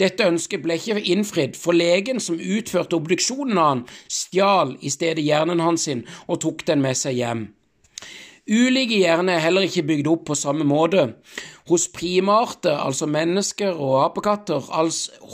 Dette 0.00 0.26
ønsket 0.26 0.62
ble 0.64 0.74
ikke 0.76 1.00
innfridd, 1.14 1.56
for 1.56 1.72
legen 1.76 2.20
som 2.20 2.40
utførte 2.40 2.96
obduksjonen 2.98 3.58
av 3.58 3.68
han, 3.68 3.82
stjal 4.10 4.76
i 4.80 4.90
stedet 4.92 5.24
hjernen 5.24 5.60
hans 5.62 5.82
sin 5.88 6.02
og 6.26 6.40
tok 6.44 6.66
den 6.68 6.82
med 6.84 6.96
seg 6.98 7.14
hjem. 7.20 7.46
Ulike 8.50 8.96
hjerner 8.98 9.36
er 9.36 9.44
heller 9.44 9.68
ikke 9.68 9.84
bygd 9.86 10.08
opp 10.10 10.24
på 10.26 10.34
samme 10.34 10.64
måte. 10.66 11.04
Hos 11.70 11.84
primarter, 11.94 12.74
altså 12.74 13.06
mennesker 13.06 13.78
og 13.78 14.00
apekatter, 14.02 14.66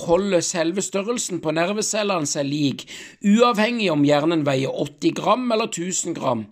holder 0.04 0.44
selve 0.44 0.84
størrelsen 0.84 1.40
på 1.40 1.54
nervecellene 1.56 2.28
seg 2.28 2.44
lik, 2.50 2.84
uavhengig 3.24 3.88
om 3.94 4.04
hjernen 4.04 4.44
veier 4.44 4.76
80 4.76 5.16
gram 5.16 5.48
eller 5.56 5.72
1000 5.72 6.18
gram. 6.20 6.44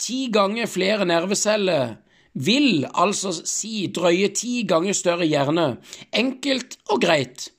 Ti 0.00 0.26
ganger 0.32 0.68
flere 0.68 1.04
nerveceller 1.08 1.98
vil 2.32 2.86
altså 2.92 3.34
si 3.36 3.86
drøye 3.92 4.32
ti 4.36 4.62
ganger 4.68 4.96
større 4.96 5.28
hjerne. 5.28 5.76
Enkelt 6.12 6.78
og 6.88 7.04
greit. 7.04 7.50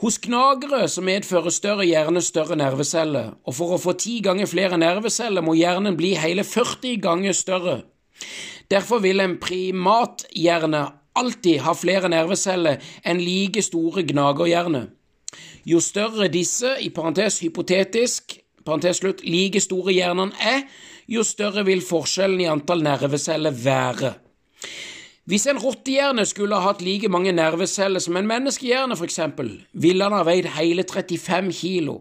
Hos 0.00 0.16
gnagere 0.24 0.86
så 0.88 1.02
medfører 1.04 1.52
større 1.52 1.84
hjerne 1.84 2.22
større 2.24 2.56
nerveceller, 2.56 3.34
og 3.44 3.52
for 3.52 3.74
å 3.74 3.80
få 3.82 3.92
ti 4.00 4.14
ganger 4.24 4.48
flere 4.48 4.78
nerveceller 4.80 5.44
må 5.44 5.52
hjernen 5.58 5.98
bli 5.98 6.14
hele 6.16 6.40
40 6.40 6.94
ganger 7.04 7.36
større. 7.36 7.74
Derfor 8.72 9.02
vil 9.04 9.20
en 9.20 9.36
primathjerne 9.42 10.86
alltid 11.20 11.60
ha 11.66 11.74
flere 11.76 12.08
nerveceller 12.08 12.80
enn 13.04 13.20
like 13.20 13.60
store 13.66 14.06
gnagerhjerne. 14.08 14.86
Jo 15.68 15.82
større 15.84 16.30
disse, 16.32 16.78
i 16.80 16.88
parentes 16.88 17.42
hypotetisk, 17.44 18.38
parentes 18.64 19.02
slutt, 19.02 19.20
like 19.20 19.60
store 19.60 19.92
hjernene 19.92 20.32
er, 20.40 20.64
jo 21.12 21.26
større 21.28 21.66
vil 21.68 21.84
forskjellen 21.84 22.40
i 22.40 22.48
antall 22.48 22.80
nerveceller 22.86 23.52
være. 23.52 24.14
Hvis 25.28 25.46
en 25.46 25.60
rottehjerne 25.60 26.24
skulle 26.26 26.56
ha 26.56 26.70
hatt 26.70 26.82
like 26.82 27.08
mange 27.12 27.32
nerveceller 27.36 28.02
som 28.02 28.16
en 28.16 28.28
menneskehjerne, 28.28 28.96
f.eks., 28.96 29.20
ville 29.72 30.06
han 30.06 30.16
ha 30.16 30.22
veid 30.26 30.48
hele 30.56 30.84
35 30.88 31.52
kilo. 31.52 32.00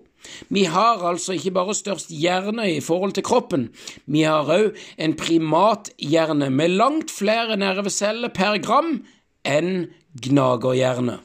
Vi 0.49 0.65
har 0.67 1.03
altså 1.07 1.35
ikke 1.35 1.53
bare 1.55 1.75
størst 1.75 2.11
hjerne 2.11 2.65
i 2.73 2.79
forhold 2.83 3.13
til 3.15 3.23
kroppen, 3.23 3.69
vi 4.05 4.25
har 4.27 4.49
òg 4.51 4.75
en 4.97 5.15
primathjerne 5.15 6.49
med 6.51 6.75
langt 6.75 7.11
flere 7.11 7.55
nerveceller 7.59 8.31
per 8.35 8.59
gram 8.63 8.97
enn 9.47 9.87
gnagerhjerne. 10.19 11.19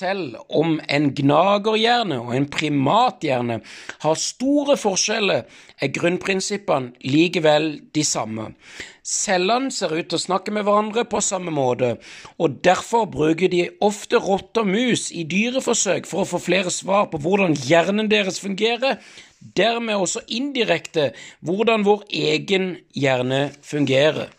Selv 0.00 0.36
om 0.48 0.78
en 0.88 1.10
gnagerhjerne 1.12 2.22
og 2.22 2.30
en 2.32 2.46
primathjerne 2.48 3.58
har 4.00 4.16
store 4.16 4.78
forskjeller, 4.80 5.42
er 5.76 5.92
grunnprinsippene 5.92 6.94
likevel 7.04 7.66
de 7.92 8.04
samme. 8.06 8.46
Cellene 9.04 9.68
ser 9.74 9.92
ut 9.92 10.08
til 10.08 10.16
å 10.16 10.22
snakke 10.22 10.54
med 10.56 10.64
hverandre 10.64 11.04
på 11.10 11.20
samme 11.24 11.52
måte, 11.52 11.98
og 12.40 12.62
derfor 12.64 13.10
bruker 13.12 13.52
de 13.52 13.66
ofte 13.84 14.22
rotter 14.24 14.64
og 14.64 14.72
mus 14.72 15.10
i 15.12 15.26
dyreforsøk 15.28 16.08
for 16.08 16.24
å 16.24 16.30
få 16.32 16.40
flere 16.48 16.72
svar 16.72 17.10
på 17.12 17.20
hvordan 17.20 17.58
hjernen 17.68 18.08
deres 18.08 18.40
fungerer, 18.40 19.02
dermed 19.56 20.00
også 20.00 20.24
indirekte 20.32 21.10
hvordan 21.44 21.84
vår 21.84 22.06
egen 22.08 22.70
hjerne 22.96 23.50
fungerer. 23.60 24.32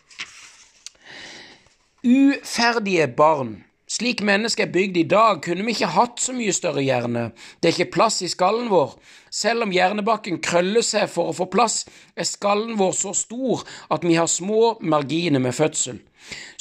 Uferdige 2.01 3.11
barn 3.13 3.59
slik 3.91 4.21
mennesket 4.23 4.69
er 4.69 4.71
bygd 4.71 4.99
i 5.01 5.07
dag, 5.09 5.41
kunne 5.43 5.65
vi 5.67 5.73
ikke 5.75 5.91
hatt 5.95 6.21
så 6.23 6.35
mye 6.35 6.53
større 6.55 6.83
hjerne. 6.85 7.25
Det 7.59 7.69
er 7.69 7.75
ikke 7.75 7.95
plass 7.97 8.21
i 8.23 8.29
skallen 8.31 8.69
vår. 8.71 8.95
Selv 9.31 9.65
om 9.65 9.73
hjernebakken 9.75 10.39
krøller 10.43 10.85
seg 10.85 11.09
for 11.11 11.31
å 11.31 11.35
få 11.35 11.49
plass, 11.51 11.83
er 12.15 12.27
skallen 12.29 12.77
vår 12.79 12.95
så 12.97 13.13
stor 13.17 13.65
at 13.91 14.07
vi 14.07 14.15
har 14.19 14.31
små 14.31 14.77
marginer 14.79 15.43
med 15.43 15.57
fødsel. 15.57 15.99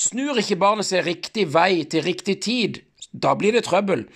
Snur 0.01 0.41
ikke 0.41 0.59
barnet 0.59 0.89
seg 0.89 1.05
riktig 1.07 1.51
vei 1.55 1.85
til 1.91 2.07
riktig 2.07 2.41
tid, 2.43 2.81
da 3.13 3.35
blir 3.39 3.55
det 3.55 3.67
trøbbel. 3.67 4.07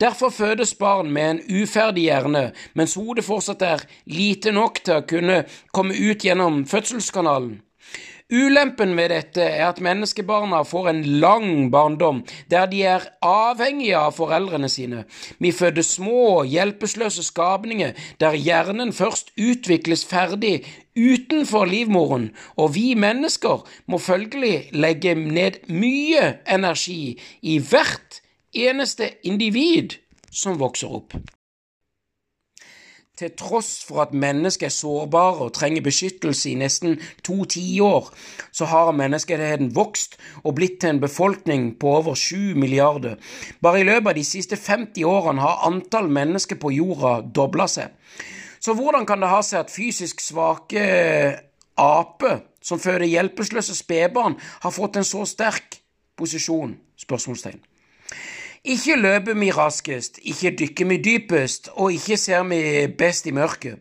Derfor 0.00 0.30
fødes 0.32 0.74
barn 0.74 1.10
med 1.12 1.30
en 1.30 1.62
uferdig 1.62 2.06
hjerne, 2.08 2.50
mens 2.74 2.94
hodet 2.96 3.24
fortsatt 3.26 3.62
er 3.62 3.82
lite 4.08 4.54
nok 4.56 4.80
til 4.84 4.96
å 4.96 5.06
kunne 5.06 5.42
komme 5.76 5.96
ut 5.98 6.24
gjennom 6.24 6.62
fødselskanalen. 6.70 7.58
Ulempen 8.30 8.94
ved 8.94 9.10
dette 9.10 9.42
er 9.42 9.64
at 9.66 9.80
menneskebarna 9.82 10.62
får 10.62 10.88
en 10.92 11.00
lang 11.22 11.70
barndom 11.72 12.20
der 12.50 12.68
de 12.70 12.84
er 12.86 13.08
avhengige 13.26 13.98
av 13.98 14.14
foreldrene 14.14 14.70
sine. 14.70 15.04
Vi 15.42 15.50
føder 15.50 15.82
små, 15.82 16.44
hjelpeløse 16.46 17.24
skapninger 17.26 17.98
der 18.22 18.38
hjernen 18.38 18.94
først 18.94 19.32
utvikles 19.34 20.04
ferdig 20.06 20.60
utenfor 20.94 21.66
livmoren, 21.66 22.30
og 22.56 22.74
vi 22.74 22.94
mennesker 22.94 23.66
må 23.90 23.98
følgelig 23.98 24.70
legge 24.78 25.16
ned 25.18 25.62
mye 25.66 26.36
energi 26.46 27.18
i 27.42 27.58
hvert 27.58 28.22
eneste 28.54 29.14
individ 29.26 29.98
som 30.30 30.58
vokser 30.62 30.94
opp. 31.00 31.18
Til 33.20 33.34
tross 33.36 33.82
for 33.84 34.00
at 34.00 34.14
mennesket 34.16 34.70
er 34.70 34.72
sårbare 34.72 35.44
og 35.44 35.52
trenger 35.52 35.82
beskyttelse 35.84 36.48
i 36.48 36.54
nesten 36.56 36.94
to 37.26 37.42
tiår, 37.44 38.06
så 38.48 38.64
har 38.70 38.94
menneskeheten 38.96 39.74
vokst 39.76 40.16
og 40.40 40.54
blitt 40.56 40.78
til 40.80 40.94
en 40.94 41.02
befolkning 41.02 41.66
på 41.76 41.92
over 41.98 42.16
sju 42.16 42.56
milliarder. 42.56 43.18
Bare 43.60 43.82
i 43.82 43.84
løpet 43.84 44.14
av 44.14 44.16
de 44.16 44.24
siste 44.24 44.56
50 44.56 45.04
årene 45.04 45.44
har 45.44 45.66
antall 45.68 46.08
mennesker 46.08 46.56
på 46.56 46.72
jorda 46.78 47.18
dobla 47.20 47.68
seg. 47.68 47.92
Så 48.56 48.72
hvordan 48.78 49.04
kan 49.04 49.20
det 49.20 49.28
ha 49.28 49.42
seg 49.44 49.66
at 49.66 49.74
fysisk 49.74 50.24
svake 50.24 50.86
aper 51.76 52.40
som 52.64 52.80
føder 52.80 53.04
hjelpeløse 53.04 53.76
spedbarn, 53.76 54.40
har 54.64 54.72
fått 54.72 54.96
en 54.96 55.04
så 55.04 55.26
sterk 55.28 55.82
posisjon? 56.16 56.78
Spørsmålstegn. 56.96 57.60
Ikke 58.60 58.92
løper 59.00 59.38
vi 59.40 59.48
raskest, 59.56 60.18
ikke 60.20 60.50
dykker 60.52 60.88
vi 60.90 60.96
dypest, 61.00 61.70
og 61.80 61.94
ikke 61.96 62.16
ser 62.20 62.42
vi 62.44 62.86
best 62.92 63.24
i 63.26 63.32
mørket. 63.32 63.78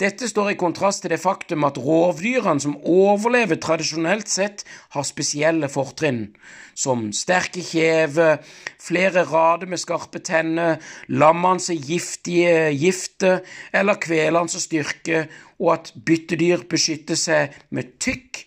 Dette 0.00 0.24
står 0.28 0.54
i 0.54 0.56
kontrast 0.56 1.04
til 1.04 1.12
det 1.12 1.18
faktum 1.20 1.66
at 1.68 1.76
rovdyrene 1.76 2.60
som 2.60 2.78
overlever 2.88 3.60
tradisjonelt 3.60 4.30
sett, 4.32 4.64
har 4.96 5.04
spesielle 5.04 5.68
fortrinn, 5.68 6.30
som 6.74 7.10
sterke 7.12 7.60
kjeve, 7.60 8.38
flere 8.80 9.26
rader 9.28 9.68
med 9.68 9.80
skarpe 9.80 10.22
tenner, 10.24 10.80
lammene 11.12 11.60
som 11.60 11.76
giftige 11.76 12.70
gifter 12.72 13.44
eller 13.72 14.00
kvelene 14.00 14.48
som 14.48 14.64
styrke, 14.64 15.26
og 15.60 15.74
at 15.76 15.92
byttedyr 16.08 16.64
beskytter 16.72 17.20
seg 17.20 17.52
med 17.68 17.98
tykk 18.00 18.46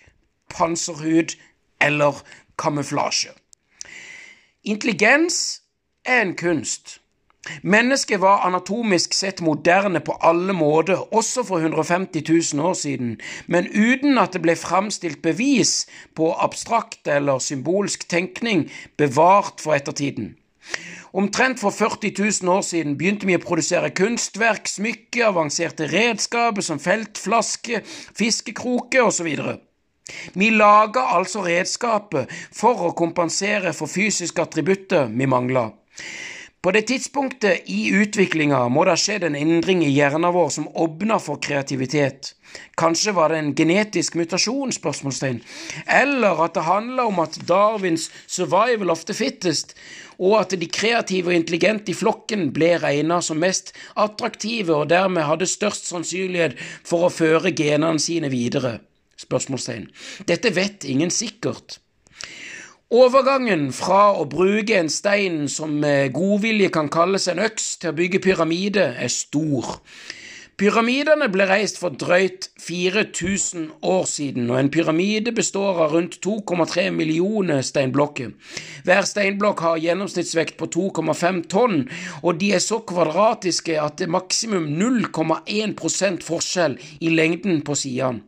panserhud 0.50 1.38
eller 1.78 2.26
kamuflasje. 2.58 3.38
Intelligens 4.66 5.62
en 6.06 6.36
kunst. 6.36 7.00
Mennesket 7.62 8.20
var 8.20 8.42
anatomisk 8.48 9.14
sett 9.14 9.42
moderne 9.42 10.00
på 10.02 10.16
alle 10.22 10.54
måter, 10.54 11.14
også 11.14 11.44
for 11.46 11.62
150 11.62 12.24
000 12.54 12.66
år 12.66 12.74
siden, 12.74 13.20
men 13.46 13.68
uten 13.70 14.18
at 14.18 14.34
det 14.34 14.42
ble 14.42 14.56
framstilt 14.58 15.22
bevis 15.22 15.86
på 16.18 16.32
abstrakt 16.34 17.08
eller 17.08 17.40
symbolsk 17.40 18.08
tenkning 18.10 18.66
bevart 18.98 19.62
for 19.62 19.78
ettertiden. 19.78 20.34
Omtrent 21.14 21.62
for 21.62 21.70
40 21.70 22.12
000 22.42 22.58
år 22.58 22.66
siden 22.66 22.98
begynte 22.98 23.30
vi 23.30 23.38
å 23.38 23.44
produsere 23.44 23.94
kunstverk, 23.96 24.66
smykker, 24.68 25.30
avanserte 25.30 25.88
redskaper 25.88 26.66
som 26.66 26.82
feltflaske, 26.82 27.86
fiskekroke 28.18 29.06
osv. 29.06 29.30
Vi 30.34 30.50
laga 30.50 31.06
altså 31.16 31.46
redskapet 31.46 32.34
for 32.52 32.90
å 32.90 32.94
kompensere 32.98 33.72
for 33.74 33.88
fysiske 33.88 34.44
attributter 34.44 35.08
vi 35.14 35.30
mangla. 35.30 35.70
På 36.66 36.72
det 36.72 36.88
tidspunktet 36.90 37.68
i 37.70 37.92
utviklinga 37.94 38.64
må 38.74 38.88
det 38.88 38.96
ha 38.96 38.98
skjedd 38.98 39.28
en 39.28 39.36
endring 39.38 39.84
i 39.86 39.92
hjernen 39.94 40.34
vår 40.34 40.48
som 40.50 40.66
åpna 40.74 41.20
for 41.22 41.38
kreativitet. 41.38 42.32
Kanskje 42.80 43.14
var 43.14 43.30
det 43.30 43.38
en 43.38 43.52
genetisk 43.54 44.16
mutasjon? 44.18 44.74
spørsmålstegn. 44.74 45.44
Eller 45.86 46.42
at 46.42 46.58
det 46.58 46.66
handla 46.66 47.06
om 47.06 47.22
at 47.22 47.38
Darwins 47.46 48.10
'survival 48.26 48.90
of 48.90 49.06
the 49.06 49.14
fittest' 49.14 49.76
og 50.18 50.40
at 50.40 50.58
de 50.60 50.68
kreative 50.68 51.30
og 51.30 51.38
intelligente 51.38 51.92
i 51.92 52.00
flokken 52.02 52.50
ble 52.56 52.78
regna 52.82 53.22
som 53.22 53.38
mest 53.38 53.74
attraktive 53.96 54.74
og 54.74 54.90
dermed 54.90 55.22
hadde 55.22 55.46
størst 55.46 55.86
sannsynlighet 55.86 56.58
for 56.84 57.06
å 57.06 57.14
føre 57.14 57.54
genene 57.54 58.00
sine 58.00 58.34
videre? 58.34 58.80
Spørsmålstegn. 59.22 59.90
Dette 60.28 60.56
vet 60.56 60.84
ingen 60.84 61.12
sikkert. 61.12 61.80
Overgangen 62.96 63.72
fra 63.76 64.14
å 64.16 64.24
bruke 64.30 64.78
en 64.78 64.88
stein 64.94 65.50
som 65.52 65.74
med 65.82 66.14
godvilje 66.16 66.70
kan 66.72 66.88
kalles 66.94 67.26
en 67.28 67.42
øks, 67.44 67.64
til 67.82 67.92
å 67.92 67.96
bygge 67.98 68.22
pyramide, 68.24 68.86
er 68.96 69.12
stor. 69.12 69.74
Pyramidene 70.56 71.28
ble 71.34 71.48
reist 71.50 71.82
for 71.82 71.98
drøyt 72.00 72.48
4000 72.64 73.66
år 73.84 74.06
siden, 74.08 74.46
og 74.48 74.62
en 74.62 74.70
pyramide 74.72 75.34
består 75.36 75.82
av 75.84 75.96
rundt 75.98 76.22
2,3 76.24 76.86
millioner 76.96 77.66
steinblokker. 77.68 78.32
Hver 78.88 79.10
steinblokk 79.10 79.66
har 79.66 79.82
gjennomsnittsvekt 79.84 80.56
på 80.62 80.70
2,5 80.78 81.42
tonn, 81.52 81.82
og 82.24 82.40
de 82.40 82.54
er 82.56 82.64
så 82.64 82.80
kvadratiske 82.88 83.76
at 83.82 84.00
det 84.00 84.08
er 84.08 84.16
maksimum 84.16 84.72
0,1% 84.78 86.24
forskjell 86.30 86.80
i 87.02 87.12
lengden 87.12 87.60
på 87.68 87.76
sidene. 87.76 88.24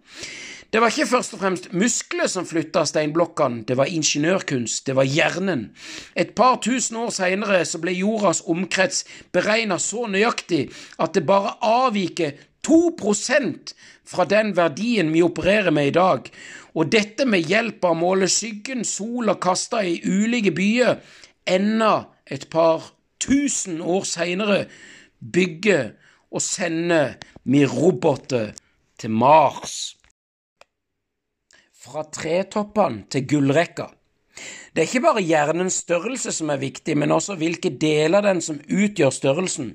Det 0.67 0.81
var 0.83 0.91
ikke 0.91 1.07
først 1.07 1.35
og 1.35 1.39
fremst 1.39 1.69
muskler 1.71 2.27
som 2.27 2.45
flytta 2.45 2.81
steinblokkene, 2.89 3.61
det 3.63 3.77
var 3.79 3.87
ingeniørkunst, 3.87 4.83
det 4.87 4.97
var 4.97 5.07
hjernen. 5.07 5.69
Et 6.11 6.33
par 6.35 6.57
tusen 6.59 6.97
år 6.99 7.13
seinere 7.15 7.61
ble 7.79 7.93
jordas 7.95 8.41
omkrets 8.51 9.05
beregna 9.31 9.77
så 9.79 10.09
nøyaktig 10.11 10.65
at 10.99 11.15
det 11.15 11.23
bare 11.29 11.55
avviker 11.63 12.35
2% 12.67 13.71
fra 14.07 14.25
den 14.27 14.51
verdien 14.57 15.13
vi 15.13 15.23
opererer 15.23 15.71
med 15.71 15.87
i 15.87 15.95
dag, 15.95 16.27
og 16.75 16.91
dette 16.91 17.23
med 17.25 17.47
hjelp 17.47 17.87
av 17.87 17.95
å 17.95 18.01
måle 18.01 18.27
skyggen 18.27 18.83
sola 18.83 19.37
kasta 19.39 19.85
i 19.87 20.01
ulike 20.03 20.51
byer, 20.51 20.99
enda 21.47 22.09
et 22.27 22.49
par 22.51 22.91
tusen 23.23 23.79
år 23.79 24.03
seinere 24.03 24.65
bygger 25.23 25.93
og 26.27 26.43
sender 26.43 27.15
vi 27.47 27.63
roboter 27.63 28.51
til 28.99 29.15
Mars 29.15 29.96
fra 31.87 32.03
tretoppene 32.11 33.07
til 33.11 33.25
gullrekka. 33.31 33.87
Det 34.73 34.83
er 34.83 34.89
ikke 34.91 35.05
bare 35.07 35.23
hjernens 35.25 35.79
størrelse 35.81 36.31
som 36.35 36.51
er 36.53 36.61
viktig, 36.61 36.93
men 36.99 37.11
også 37.15 37.37
hvilke 37.39 37.71
deler 37.81 38.21
den 38.21 38.43
som 38.45 38.59
utgjør 38.61 39.13
størrelsen. 39.15 39.71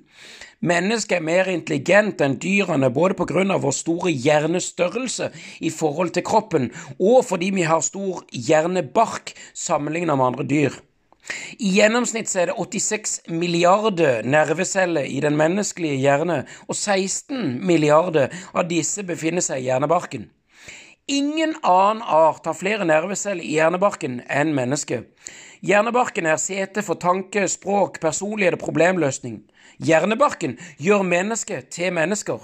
Mennesket 0.63 1.17
er 1.17 1.25
mer 1.27 1.49
intelligent 1.51 2.21
enn 2.23 2.37
dyrene 2.39 2.93
både 2.95 3.17
på 3.19 3.27
grunn 3.27 3.51
av 3.51 3.65
vår 3.65 3.75
store 3.75 4.13
hjernestørrelse 4.15 5.33
i 5.67 5.73
forhold 5.75 6.13
til 6.15 6.23
kroppen, 6.29 6.69
og 7.01 7.25
fordi 7.27 7.51
vi 7.57 7.67
har 7.67 7.83
stor 7.83 8.23
hjernebark 8.31 9.35
sammenlignet 9.59 10.21
med 10.21 10.29
andre 10.29 10.47
dyr. 10.53 10.77
I 11.59 11.73
gjennomsnitt 11.79 12.31
er 12.39 12.53
det 12.53 12.79
86 12.79 13.17
milliarder 13.31 14.23
nerveceller 14.27 15.07
i 15.07 15.19
den 15.23 15.35
menneskelige 15.39 15.99
hjerne, 16.03 16.45
og 16.69 16.79
16 16.79 17.59
milliarder 17.67 18.31
av 18.55 18.71
disse 18.71 19.03
befinner 19.07 19.43
seg 19.43 19.63
i 19.63 19.69
hjernebarken. 19.71 20.31
Ingen 21.11 21.57
annen 21.63 22.03
art 22.03 22.47
har 22.47 22.55
flere 22.55 22.87
nerveceller 22.87 23.43
i 23.43 23.57
hjernebarken 23.57 24.21
enn 24.31 24.53
mennesket. 24.55 25.09
Hjernebarken 25.63 26.27
er 26.31 26.39
sete 26.39 26.83
for 26.87 26.99
tanke, 26.99 27.43
språk, 27.51 27.99
personlighet 28.03 28.55
og 28.59 28.63
problemløsning. 28.63 29.41
Hjernebarken 29.83 30.57
gjør 30.79 31.03
mennesket 31.07 31.71
til 31.75 31.95
mennesker. 31.95 32.39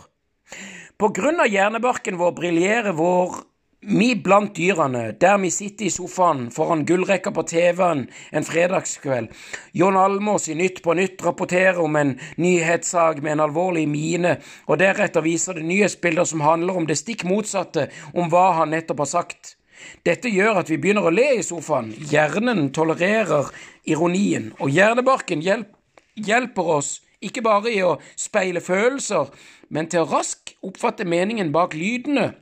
På 0.98 1.10
grunn 1.14 1.38
av 1.38 1.50
hjernebarken 1.50 2.18
vår 2.18 2.34
briljerer 2.34 2.96
vår 2.98 3.42
vi 3.80 4.16
blant 4.16 4.56
dyrene, 4.56 5.12
der 5.20 5.36
vi 5.38 5.50
sitter 5.54 5.86
i 5.86 5.90
sofaen 5.90 6.48
foran 6.50 6.82
gullrekka 6.86 7.30
på 7.30 7.44
TV-en 7.46 8.08
en 8.34 8.44
fredagskveld. 8.44 9.28
John 9.72 9.96
Almås 9.96 10.48
i 10.48 10.56
Nytt 10.58 10.82
på 10.82 10.96
Nytt 10.98 11.22
rapporterer 11.22 11.78
om 11.78 11.96
en 11.96 12.16
nyhetssak 12.36 13.22
med 13.22 13.36
en 13.36 13.44
alvorlig 13.46 13.86
mine, 13.88 14.36
og 14.66 14.80
deretter 14.82 15.22
viser 15.22 15.60
det 15.60 15.68
nyhetsbilder 15.70 16.26
som 16.26 16.42
handler 16.42 16.80
om 16.80 16.90
det 16.90 16.98
stikk 16.98 17.22
motsatte, 17.24 17.86
om 18.14 18.26
hva 18.32 18.50
han 18.58 18.74
nettopp 18.74 19.04
har 19.06 19.12
sagt. 19.14 19.54
Dette 20.02 20.26
gjør 20.26 20.58
at 20.64 20.70
vi 20.72 20.80
begynner 20.82 21.06
å 21.06 21.14
le 21.14 21.36
i 21.38 21.46
sofaen. 21.46 21.92
Hjernen 22.10 22.72
tolererer 22.74 23.52
ironien, 23.86 24.50
og 24.58 24.74
hjernebarken 24.74 25.44
hjelp, 25.44 25.70
hjelper 26.18 26.74
oss 26.80 26.96
ikke 27.22 27.46
bare 27.46 27.70
i 27.70 27.82
å 27.86 28.00
speile 28.18 28.58
følelser, 28.62 29.30
men 29.70 29.86
til 29.86 30.02
å 30.02 30.10
raskt 30.10 30.56
oppfatte 30.66 31.06
meningen 31.06 31.54
bak 31.54 31.78
lydene. 31.78 32.32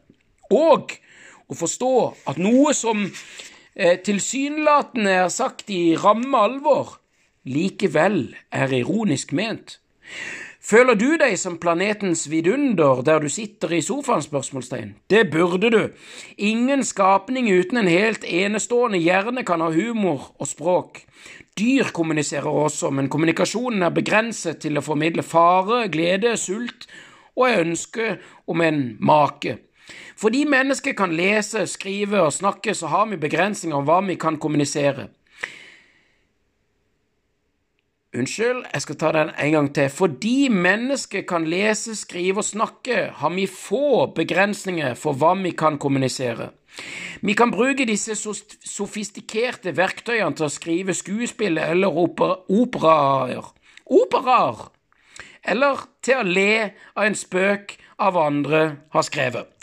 Og 0.49 0.97
å 1.47 1.57
forstå 1.59 1.97
at 2.31 2.41
noe 2.43 2.75
som 2.75 3.05
eh, 3.07 3.99
tilsynelatende 4.03 5.19
er 5.25 5.31
sagt 5.33 5.71
i 5.71 5.97
ramme 5.99 6.43
alvor, 6.49 6.99
likevel 7.47 8.35
er 8.51 8.75
ironisk 8.75 9.33
ment. 9.37 9.79
Føler 10.67 10.99
du 10.99 11.13
deg 11.15 11.37
som 11.39 11.61
planetens 11.63 12.25
vidunder 12.27 13.05
der 13.07 13.21
du 13.23 13.29
sitter 13.31 13.71
i 13.77 13.85
sofaen? 13.87 14.25
spørsmålstegn? 14.25 14.97
Det 15.07 15.29
burde 15.31 15.71
du. 15.71 15.83
Ingen 16.37 16.83
skapning 16.85 17.47
uten 17.47 17.79
en 17.79 17.91
helt 17.91 18.25
enestående 18.27 18.99
hjerne 18.99 19.45
kan 19.47 19.63
ha 19.63 19.71
humor 19.71 20.33
og 20.41 20.51
språk. 20.51 21.05
Dyr 21.55 21.93
kommuniserer 21.95 22.51
også, 22.51 22.91
men 22.91 23.07
kommunikasjonen 23.09 23.87
er 23.87 23.95
begrenset 23.95 24.59
til 24.65 24.81
å 24.81 24.83
formidle 24.83 25.23
fare, 25.23 25.87
glede, 25.87 26.35
sult 26.37 26.89
og 27.37 27.47
ønske 27.63 28.17
om 28.51 28.67
en 28.67 28.83
make. 28.99 29.55
Fordi 30.17 30.45
mennesker 30.49 30.97
kan 30.97 31.13
lese, 31.13 31.67
skrive 31.69 32.23
og 32.25 32.33
snakke, 32.33 32.75
så 32.75 32.89
har 32.89 33.07
vi 33.11 33.21
begrensninger 33.21 33.77
om 33.77 33.85
hva 33.85 34.01
vi 34.07 34.17
kan 34.21 34.39
kommunisere. 34.41 35.11
Unnskyld, 38.17 38.63
jeg 38.73 38.83
skal 38.83 38.97
ta 38.97 39.11
den 39.13 39.31
en 39.37 39.53
gang 39.53 39.67
til. 39.77 39.91
Fordi 39.93 40.49
mennesker 40.49 41.27
kan 41.29 41.45
lese, 41.45 41.97
skrive 41.97 42.41
og 42.41 42.49
snakke, 42.49 43.11
har 43.13 43.35
vi 43.35 43.45
få 43.47 44.07
begrensninger 44.17 44.95
for 44.97 45.13
hva 45.21 45.35
vi 45.43 45.53
kan 45.53 45.77
kommunisere. 45.79 46.49
Vi 47.21 47.35
kan 47.37 47.53
bruke 47.53 47.85
disse 47.89 48.17
sofistikerte 48.17 49.75
verktøyene 49.77 50.37
til 50.37 50.49
å 50.49 50.53
skrive 50.53 50.97
skuespill 50.97 51.61
eller 51.61 51.93
operaer. 51.93 53.53
Operaer! 53.85 54.65
Eller 55.47 55.85
til 56.03 56.21
å 56.21 56.27
le 56.27 56.73
av 56.97 57.05
en 57.05 57.17
spøk 57.17 57.77
av 58.03 58.17
andre 58.21 58.63
har 58.93 59.07
skrevet. 59.07 59.56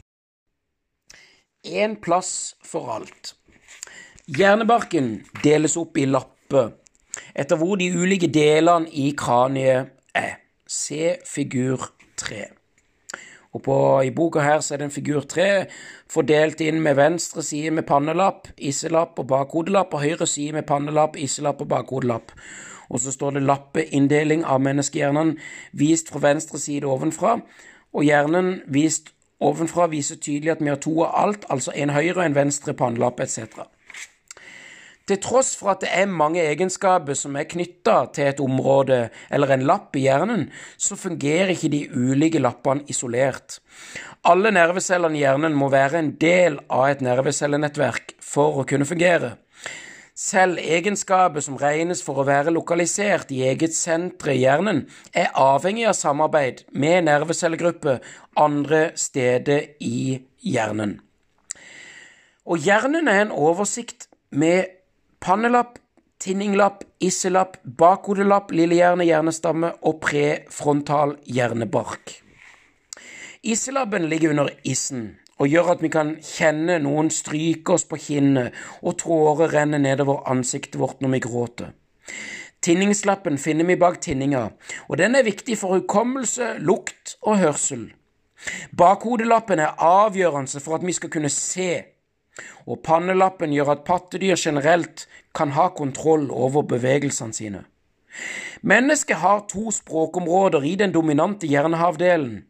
Én 1.64 1.96
plass 1.96 2.56
for 2.62 2.90
alt. 2.92 3.36
Hjernebarken 4.28 5.22
deles 5.44 5.78
opp 5.80 5.96
i 5.96 6.04
lapper 6.04 6.74
etter 7.40 7.56
hvor 7.56 7.78
de 7.80 7.88
ulike 7.96 8.28
delene 8.28 8.92
i 8.92 9.14
kraniet 9.16 9.94
er. 10.12 10.42
Se 10.68 11.16
figur 11.24 11.86
3. 12.20 12.42
Og 13.56 13.64
på, 13.64 13.78
I 14.04 14.12
boka 14.12 14.44
her 14.44 14.60
så 14.60 14.74
er 14.74 14.82
det 14.82 14.90
en 14.90 14.96
figur 14.96 15.24
3 15.30 15.48
fordelt 16.12 16.60
inn 16.66 16.82
med 16.84 16.98
venstre 17.00 17.44
side 17.46 17.72
med 17.72 17.88
pannelapp, 17.88 18.50
isselapp 18.58 19.24
og 19.24 19.30
bakhodelapp, 19.32 19.94
og 19.94 20.04
høyre 20.04 20.28
side 20.28 20.58
med 20.58 20.68
pannelapp, 20.68 21.16
isselapp 21.16 21.64
og 21.64 21.70
bakhodelapp. 21.72 22.36
Og 22.90 23.00
så 23.00 23.14
står 23.14 23.38
det 23.38 23.48
lappeinndeling 23.48 24.44
av 24.44 24.60
menneskehjernen 24.68 25.38
vist 25.72 26.12
fra 26.12 26.26
venstre 26.28 26.60
side 26.60 26.90
ovenfra, 26.90 27.38
og 27.94 28.04
hjernen 28.04 28.58
vist 28.68 29.13
ovenfra 29.50 29.90
viser 29.92 30.20
tydelig 30.22 30.56
at 30.56 30.64
vi 30.64 30.72
har 30.72 30.82
to 30.82 30.96
av 31.06 31.16
alt, 31.26 31.48
altså 31.54 31.74
en 31.76 31.94
høyre 31.94 32.20
og 32.20 32.26
en 32.26 32.38
venstre 32.38 32.76
pannelapp 32.78 33.22
etc. 33.24 33.64
Til 35.04 35.20
tross 35.20 35.50
for 35.60 35.74
at 35.74 35.82
det 35.84 35.90
er 35.92 36.08
mange 36.08 36.40
egenskaper 36.40 37.18
som 37.20 37.36
er 37.36 37.50
knytta 37.52 37.98
til 38.16 38.30
et 38.30 38.40
område 38.40 39.02
eller 39.36 39.52
en 39.52 39.66
lapp 39.68 39.98
i 40.00 40.06
hjernen, 40.06 40.46
så 40.80 40.96
fungerer 40.96 41.52
ikke 41.52 41.72
de 41.74 41.82
ulike 41.92 42.40
lappene 42.40 42.88
isolert. 42.88 43.60
Alle 44.24 44.54
nervecellene 44.56 45.20
i 45.20 45.26
hjernen 45.26 45.58
må 45.60 45.68
være 45.74 46.00
en 46.00 46.14
del 46.22 46.56
av 46.72 46.88
et 46.88 47.04
nervecellenettverk 47.04 48.16
for 48.24 48.62
å 48.62 48.68
kunne 48.70 48.88
fungere. 48.88 49.36
Selv 50.14 50.60
egenskaper 50.62 51.42
som 51.42 51.56
regnes 51.58 52.04
for 52.06 52.22
å 52.22 52.26
være 52.28 52.52
lokalisert 52.54 53.32
i 53.34 53.40
eget 53.50 53.74
senter 53.74 54.36
i 54.36 54.44
hjernen, 54.44 54.84
er 55.10 55.32
avhengig 55.34 55.88
av 55.90 55.98
samarbeid 55.98 56.62
med 56.70 57.08
nervecellegrupper 57.08 57.98
andre 58.38 58.92
steder 58.94 59.72
i 59.82 60.20
hjernen. 60.46 61.00
Og 62.46 62.62
hjernen 62.62 63.10
er 63.10 63.24
en 63.24 63.34
oversikt 63.34 64.06
med 64.30 64.70
pannelapp, 65.24 65.80
tinninglapp, 66.22 66.84
isselapp, 67.02 67.58
bakhodelapp, 67.66 68.54
lillehjerne, 68.54 69.08
hjernestamme 69.10 69.74
og 69.82 69.98
prefrontal 70.04 71.18
hjernebark. 71.26 72.20
Isselappen 73.44 74.06
ligger 74.14 74.36
under 74.36 74.54
issen 74.64 75.16
og 75.40 75.50
gjør 75.50 75.74
at 75.74 75.84
vi 75.84 75.90
kan 75.94 76.16
kjenne 76.24 76.78
noen 76.84 77.10
stryke 77.14 77.76
oss 77.76 77.88
på 77.90 78.00
kinnet 78.00 78.54
og 78.82 78.98
tårer 79.02 79.54
renner 79.56 79.82
nedover 79.82 80.24
ansiktet 80.30 80.80
vårt 80.82 81.02
når 81.02 81.16
vi 81.16 81.24
gråter. 81.28 81.72
Tinningslappen 82.64 83.38
finner 83.42 83.68
vi 83.68 83.76
bak 83.76 84.00
tinninga, 84.02 84.46
og 84.88 84.98
den 84.98 85.18
er 85.20 85.26
viktig 85.28 85.58
for 85.60 85.76
hukommelse, 85.76 86.54
lukt 86.64 87.18
og 87.22 87.42
hørsel. 87.42 87.90
Bakhodelappen 88.78 89.60
er 89.60 89.76
avgjørende 89.84 90.62
for 90.64 90.78
at 90.78 90.86
vi 90.88 90.96
skal 90.96 91.12
kunne 91.12 91.32
se 91.32 91.84
og 92.66 92.82
pannelappen 92.86 93.54
gjør 93.54 93.74
at 93.76 93.86
pattedyr 93.88 94.40
generelt 94.40 95.08
kan 95.36 95.54
ha 95.58 95.70
kontroll 95.76 96.30
over 96.32 96.66
bevegelsene 96.68 97.34
sine. 97.34 97.64
Mennesket 98.62 99.18
har 99.18 99.46
to 99.50 99.72
språkområder 99.72 100.64
i 100.64 100.76
den 100.80 100.94
dominante 100.94 101.48
hjernehavdelen. 101.50 102.44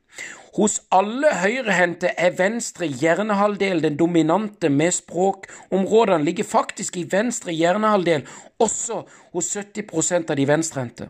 Hos 0.54 0.76
alle 0.94 1.32
høyrehendte 1.42 2.12
er 2.14 2.36
venstre 2.38 2.86
hjernehalvdel 2.86 3.80
den 3.82 3.96
dominante 3.98 4.70
med 4.70 4.94
språkområdene 4.94 6.22
ligger 6.28 6.46
faktisk 6.46 7.00
i 7.02 7.08
venstre 7.10 7.56
hjernehalvdel, 7.58 8.28
også 8.62 9.00
hos 9.34 9.50
70% 9.58 10.30
av 10.30 10.38
de 10.38 10.46
venstrehendte. 10.48 11.10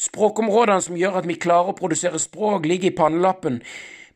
Språkområdene 0.00 0.80
som 0.80 0.96
gjør 0.96 1.20
at 1.20 1.28
vi 1.28 1.36
klarer 1.40 1.74
å 1.74 1.76
produsere 1.76 2.20
språk, 2.20 2.64
ligger 2.64 2.88
i 2.88 2.96
pannelappen, 2.96 3.60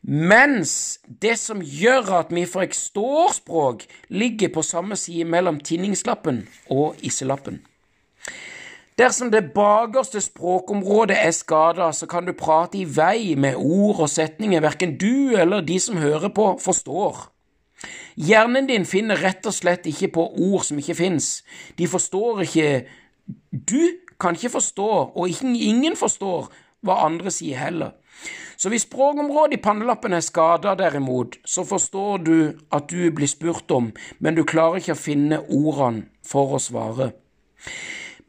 mens 0.01 0.73
det 1.21 1.35
som 1.37 1.61
gjør 1.61 2.09
at 2.23 2.33
vi 2.33 2.47
forstår 2.49 3.35
språk, 3.37 3.85
ligger 4.09 4.49
på 4.55 4.65
samme 4.65 4.97
side 4.97 5.29
mellom 5.29 5.59
tinningslappen 5.61 6.47
og 6.73 6.97
isselappen. 7.05 7.61
Dersom 8.99 9.29
det 9.31 9.53
bakerste 9.55 10.19
språkområdet 10.21 11.15
er 11.23 11.31
skada, 11.31 11.91
så 11.91 12.05
kan 12.05 12.25
du 12.27 12.33
prate 12.35 12.81
i 12.81 12.83
vei 12.83 13.35
med 13.39 13.55
ord 13.55 14.01
og 14.03 14.09
setninger 14.11 14.59
verken 14.59 14.97
du 14.99 15.37
eller 15.39 15.63
de 15.63 15.77
som 15.79 15.97
hører 15.97 16.33
på, 16.35 16.57
forstår. 16.59 17.29
Hjernen 18.19 18.67
din 18.67 18.83
finner 18.85 19.21
rett 19.23 19.45
og 19.47 19.55
slett 19.55 19.87
ikke 19.87 20.09
på 20.17 20.25
ord 20.49 20.65
som 20.67 20.81
ikke 20.81 20.97
fins. 20.99 21.29
De 21.79 21.87
forstår 21.87 22.41
ikke 22.43 22.87
Du 23.51 23.79
kan 24.19 24.35
ikke 24.35 24.49
forstå, 24.49 24.89
og 25.15 25.29
ingen 25.45 25.95
forstår, 25.95 26.49
hva 26.81 27.05
andre 27.05 27.31
sier 27.31 27.57
heller. 27.57 27.91
Så 28.57 28.69
hvis 28.69 28.81
språkområdet 28.81 29.53
i 29.53 29.61
pannelappen 29.61 30.13
er 30.13 30.25
skada, 30.25 30.73
derimot, 30.75 31.37
så 31.45 31.63
forstår 31.63 32.17
du 32.17 32.51
at 32.71 32.89
du 32.91 33.11
blir 33.15 33.27
spurt 33.27 33.71
om, 33.71 33.93
men 34.19 34.35
du 34.35 34.43
klarer 34.43 34.81
ikke 34.81 34.97
å 34.97 34.99
finne 34.99 35.39
ordene 35.45 36.09
for 36.25 36.57
å 36.57 36.59
svare. 36.59 37.13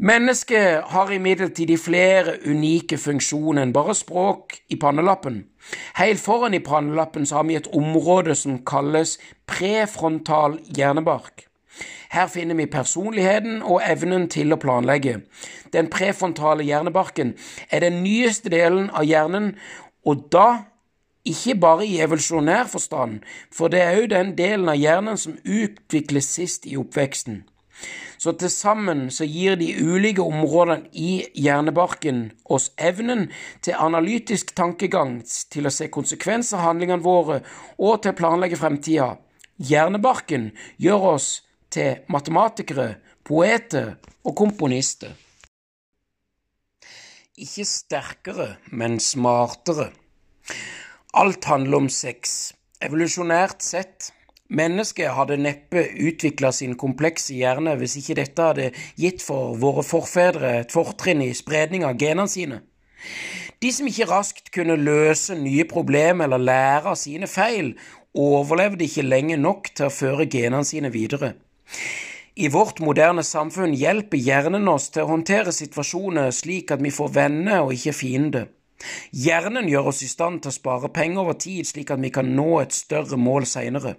Mennesket 0.01 0.85
har 0.95 1.11
imidlertid 1.13 1.75
flere 1.77 2.39
unike 2.49 2.97
funksjoner 2.97 3.67
enn 3.67 3.73
bare 3.77 3.93
språk 3.93 4.55
i 4.73 4.79
pannelappen. 4.81 5.43
Helt 5.99 6.23
foran 6.25 6.57
i 6.57 6.61
pannelappen 6.65 7.27
har 7.29 7.45
vi 7.45 7.59
et 7.59 7.69
område 7.77 8.33
som 8.33 8.63
kalles 8.65 9.19
prefrontal 9.45 10.57
hjernebark. 10.73 11.45
Her 12.17 12.33
finner 12.33 12.57
vi 12.57 12.67
personligheten 12.73 13.61
og 13.61 13.85
evnen 13.85 14.25
til 14.33 14.57
å 14.57 14.61
planlegge. 14.63 15.19
Den 15.77 15.93
prefrontale 15.93 16.65
hjernebarken 16.65 17.35
er 17.69 17.85
den 17.85 18.01
nyeste 18.01 18.49
delen 18.49 18.89
av 18.97 19.05
hjernen, 19.05 19.53
og 20.09 20.31
da 20.33 20.49
ikke 21.29 21.61
bare 21.61 21.85
i 21.85 22.01
evolusjonær 22.01 22.73
forstand, 22.73 23.21
for 23.53 23.69
det 23.69 23.85
er 23.85 24.01
òg 24.01 24.13
den 24.17 24.33
delen 24.39 24.73
av 24.73 24.81
hjernen 24.81 25.21
som 25.21 25.37
utvikles 25.45 26.33
sist 26.41 26.65
i 26.65 26.81
oppveksten. 26.81 27.43
Så 28.21 28.35
til 28.37 28.51
sammen 28.53 29.07
så 29.09 29.25
gir 29.25 29.55
de 29.57 29.71
ulike 29.81 30.21
områdene 30.21 30.91
i 30.93 31.23
hjernebarken 31.41 32.27
oss 32.45 32.67
evnen 32.77 33.31
til 33.65 33.79
analytisk 33.81 34.53
tankegang, 34.59 35.23
til 35.25 35.65
å 35.65 35.73
se 35.73 35.89
konsekvenser 35.89 36.59
av 36.59 36.67
handlingene 36.67 37.01
våre 37.01 37.39
og 37.79 38.03
til 38.03 38.13
å 38.13 38.19
planlegge 38.19 38.61
fremtida. 38.61 39.15
Hjernebarken 39.57 40.51
gjør 40.77 41.07
oss 41.15 41.31
til 41.73 42.05
matematikere, 42.13 42.99
poeter 43.25 43.95
og 44.21 44.37
komponister. 44.37 45.17
Ikke 47.41 47.65
sterkere, 47.65 48.51
men 48.69 49.01
smartere. 49.01 49.95
Alt 51.17 51.49
handler 51.49 51.87
om 51.87 51.89
sex. 51.89 52.53
Evolusjonært 52.85 53.65
sett. 53.65 54.11
Mennesket 54.51 55.13
hadde 55.15 55.37
neppe 55.39 55.85
utvikla 56.03 56.51
sin 56.51 56.75
komplekse 56.79 57.37
hjerne 57.39 57.77
hvis 57.79 57.95
ikke 58.01 58.17
dette 58.19 58.47
hadde 58.49 58.71
gitt 58.99 59.23
for 59.23 59.55
våre 59.63 59.85
forfedre 59.87 60.57
et 60.65 60.75
fortrinn 60.75 61.23
i 61.23 61.31
spredning 61.39 61.87
av 61.87 61.95
genene 62.01 62.27
sine. 62.31 62.59
De 63.63 63.71
som 63.71 63.87
ikke 63.87 64.09
raskt 64.11 64.51
kunne 64.55 64.75
løse 64.81 65.37
nye 65.39 65.67
problemer 65.71 66.27
eller 66.27 66.43
lære 66.43 66.95
av 66.95 66.99
sine 66.99 67.29
feil, 67.31 67.77
overlevde 68.17 68.89
ikke 68.89 69.07
lenge 69.07 69.39
nok 69.39 69.71
til 69.71 69.87
å 69.87 69.95
føre 69.95 70.27
genene 70.27 70.67
sine 70.67 70.91
videre. 70.91 71.35
I 72.41 72.49
vårt 72.51 72.81
moderne 72.83 73.23
samfunn 73.23 73.77
hjelper 73.77 74.19
hjernen 74.19 74.67
oss 74.73 74.89
til 74.91 75.05
å 75.05 75.13
håndtere 75.13 75.53
situasjoner 75.55 76.31
slik 76.35 76.73
at 76.75 76.83
vi 76.83 76.91
får 76.95 77.15
venner 77.15 77.63
og 77.67 77.75
ikke 77.77 77.95
fiender. 77.95 78.51
Hjernen 79.13 79.69
gjør 79.69 79.91
oss 79.93 80.03
i 80.03 80.09
stand 80.09 80.43
til 80.43 80.51
å 80.51 80.57
spare 80.57 80.91
penger 80.91 81.23
over 81.23 81.37
tid, 81.39 81.69
slik 81.69 81.91
at 81.93 82.01
vi 82.01 82.11
kan 82.11 82.31
nå 82.35 82.63
et 82.63 82.75
større 82.75 83.19
mål 83.21 83.47
seinere. 83.47 83.99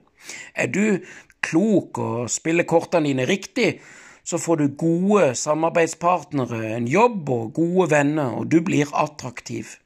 Er 0.56 0.72
du 0.72 1.02
klok 1.42 1.98
og 2.02 2.30
spiller 2.32 2.68
kortene 2.70 3.10
dine 3.10 3.26
riktig, 3.30 3.80
så 4.24 4.38
får 4.38 4.62
du 4.62 4.76
gode 4.78 5.32
samarbeidspartnere, 5.36 6.76
en 6.78 6.88
jobb 6.88 7.30
og 7.30 7.54
gode 7.58 7.90
venner, 7.92 8.38
og 8.38 8.52
du 8.52 8.62
blir 8.66 8.92
attraktiv. 8.94 9.78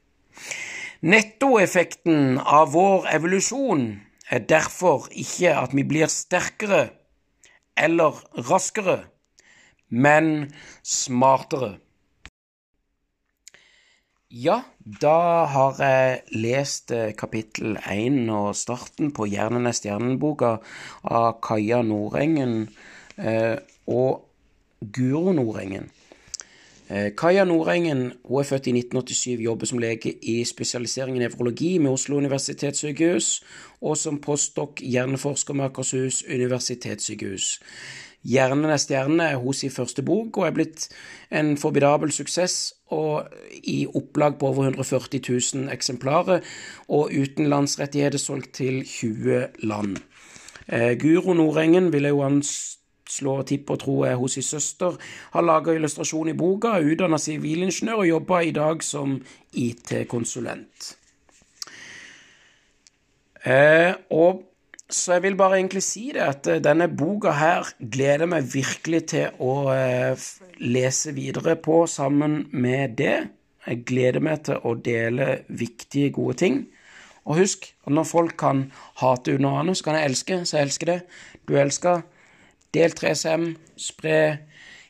Nettoeffekten 1.06 2.38
av 2.40 2.74
vår 2.74 3.08
evolusjon 3.16 3.88
er 4.30 4.44
derfor 4.48 5.08
ikke 5.12 5.54
at 5.56 5.74
vi 5.76 5.86
blir 5.88 6.10
sterkere, 6.12 6.88
eller 7.76 8.16
raskere, 8.48 9.04
men 9.88 10.52
smartere. 10.82 11.76
Ja, 14.36 14.56
da 15.00 15.46
har 15.48 15.78
jeg 15.80 16.16
lest 16.36 16.90
eh, 16.92 17.14
kapittel 17.16 17.78
én 17.88 18.26
og 18.28 18.50
starten 18.58 19.08
på 19.16 19.24
Hjernen 19.30 19.68
er 19.70 19.76
stjernen-boka 19.76 20.50
av 21.08 21.38
Kaja 21.46 21.78
Nordengen 21.86 22.66
eh, 23.16 23.56
og 23.88 24.26
Guro 24.92 25.32
Nordengen. 25.32 25.88
Eh, 26.90 27.14
Kaja 27.16 27.46
Nordengen 27.48 28.10
hun 28.26 28.42
er 28.42 28.50
født 28.50 28.68
i 28.68 28.74
1987, 28.76 29.40
jobber 29.46 29.70
som 29.72 29.80
lege 29.80 30.12
i 30.20 30.42
spesialisering 30.44 31.16
i 31.16 31.24
nevrologi 31.24 31.78
med 31.78 31.96
Oslo 31.96 32.20
universitetssykehus, 32.20 33.30
og 33.80 33.96
som 33.96 34.20
postdok 34.20 34.84
hjerneforsker 34.84 35.56
med 35.56 35.70
Akershus 35.70 36.24
universitetssykehus. 36.28 37.54
Hjernen 38.26 38.72
er 38.72 38.80
stjerne 38.82 39.28
er 39.30 39.38
hennes 39.38 39.74
første 39.74 40.02
bok, 40.02 40.38
og 40.40 40.48
er 40.48 40.54
blitt 40.56 40.88
en 41.30 41.54
formidabel 41.60 42.10
suksess, 42.14 42.74
og 42.90 43.28
i 43.62 43.84
opplag 43.86 44.38
på 44.40 44.50
over 44.50 44.66
140 44.70 45.20
000 45.22 45.70
eksemplarer, 45.74 46.42
og 46.88 47.14
utenlandsrettigheter 47.14 48.18
solgt 48.18 48.56
til 48.58 48.82
20 48.84 49.66
land. 49.70 49.98
Eh, 50.66 50.98
Guro 50.98 51.34
Nordengen 51.38 51.92
vil 51.92 52.10
jo 52.10 52.24
anslå 52.26 53.38
og 53.42 53.46
tippe 53.46 53.76
og 53.76 53.80
tro 53.84 54.00
er 54.02 54.18
hos 54.18 54.34
sin 54.34 54.42
søster, 54.42 54.98
har 55.32 55.46
laga 55.46 55.76
illustrasjon 55.76 56.32
i 56.32 56.38
boka, 56.38 56.74
er 56.74 56.90
utdanna 56.90 57.18
sivilingeniør 57.22 58.02
og 58.02 58.08
jobber 58.08 58.40
i 58.40 58.54
dag 58.54 58.82
som 58.82 59.20
IT-konsulent. 59.54 60.96
Eh, 63.46 63.94
og 64.10 64.42
så 64.90 65.16
jeg 65.16 65.22
vil 65.24 65.36
bare 65.36 65.58
egentlig 65.58 65.82
si 65.82 66.12
det, 66.14 66.22
at 66.22 66.46
eh, 66.46 66.62
denne 66.62 66.86
boka 66.88 67.32
her 67.34 67.66
gleder 67.92 68.28
meg 68.30 68.46
virkelig 68.52 69.02
til 69.10 69.40
å 69.42 69.54
eh, 69.74 70.26
lese 70.62 71.14
videre 71.16 71.56
på 71.58 71.82
sammen 71.90 72.44
med 72.52 72.94
det. 73.00 73.16
Jeg 73.66 73.82
gleder 73.88 74.22
meg 74.22 74.44
til 74.46 74.62
å 74.62 74.76
dele 74.78 75.40
viktige, 75.48 76.12
gode 76.14 76.38
ting. 76.38 76.60
Og 77.26 77.40
husk 77.40 77.66
når 77.90 78.06
folk 78.06 78.36
kan 78.38 78.68
hate 79.02 79.34
under 79.34 79.58
annet, 79.58 79.78
så 79.78 79.88
kan 79.88 79.98
jeg 79.98 80.12
elske, 80.12 80.38
så 80.46 80.60
jeg 80.60 80.68
elsker 80.68 80.92
det. 80.92 81.00
Du 81.48 81.56
elsker. 81.58 82.04
Del 82.74 82.94
3SM, 82.94 83.48
spre 83.80 84.20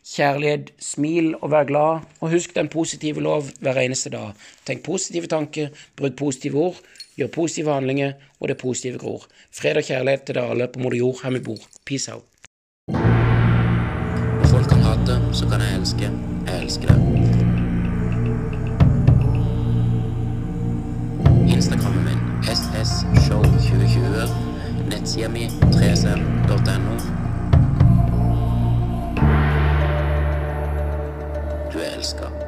kjærlighet, 0.07 0.74
smil 0.82 1.32
og 1.40 1.55
vær 1.55 1.64
glad. 1.70 2.05
Og 2.20 2.34
husk 2.36 2.53
den 2.57 2.68
positive 2.68 3.24
lov 3.24 3.49
hver 3.64 3.80
eneste 3.80 4.12
dag. 4.12 4.36
Tenk 4.68 4.84
positive 4.84 5.32
tanker, 5.32 5.72
bruk 5.97 6.20
positive 6.20 6.68
ord, 6.68 6.84
gjør 7.17 7.27
positive 7.33 7.73
handlinger, 7.73 8.12
og 8.41 8.49
det 8.49 8.57
positive 8.57 8.99
gror. 8.99 9.27
Fred 9.53 9.77
og 9.77 9.85
kjærlighet 9.85 10.23
til 10.23 10.35
dere 10.35 10.51
alle 10.51 10.69
på 10.69 10.79
moder 10.81 10.97
jord, 10.97 11.21
her 11.25 11.31
vi 11.31 11.41
bor. 11.41 11.59
Peace 11.87 12.12
out. 12.12 12.25
Folk 14.51 14.69
kan 14.69 14.79
hate, 14.79 15.21
så 15.33 15.49
kan 15.51 15.61
jeg 15.61 15.79
elske. 15.81 16.11
Jeg 16.47 16.62
elsker 16.62 16.89
det. 16.89 16.99
Instagrammen 21.57 22.05
min 22.05 22.21
ssshow2020. 22.43 24.29
Nettsida 24.91 25.29
mi 25.29 25.47
3sm.no. 25.47 26.97
Du 31.73 31.79
er 31.79 31.97
elska. 31.97 32.45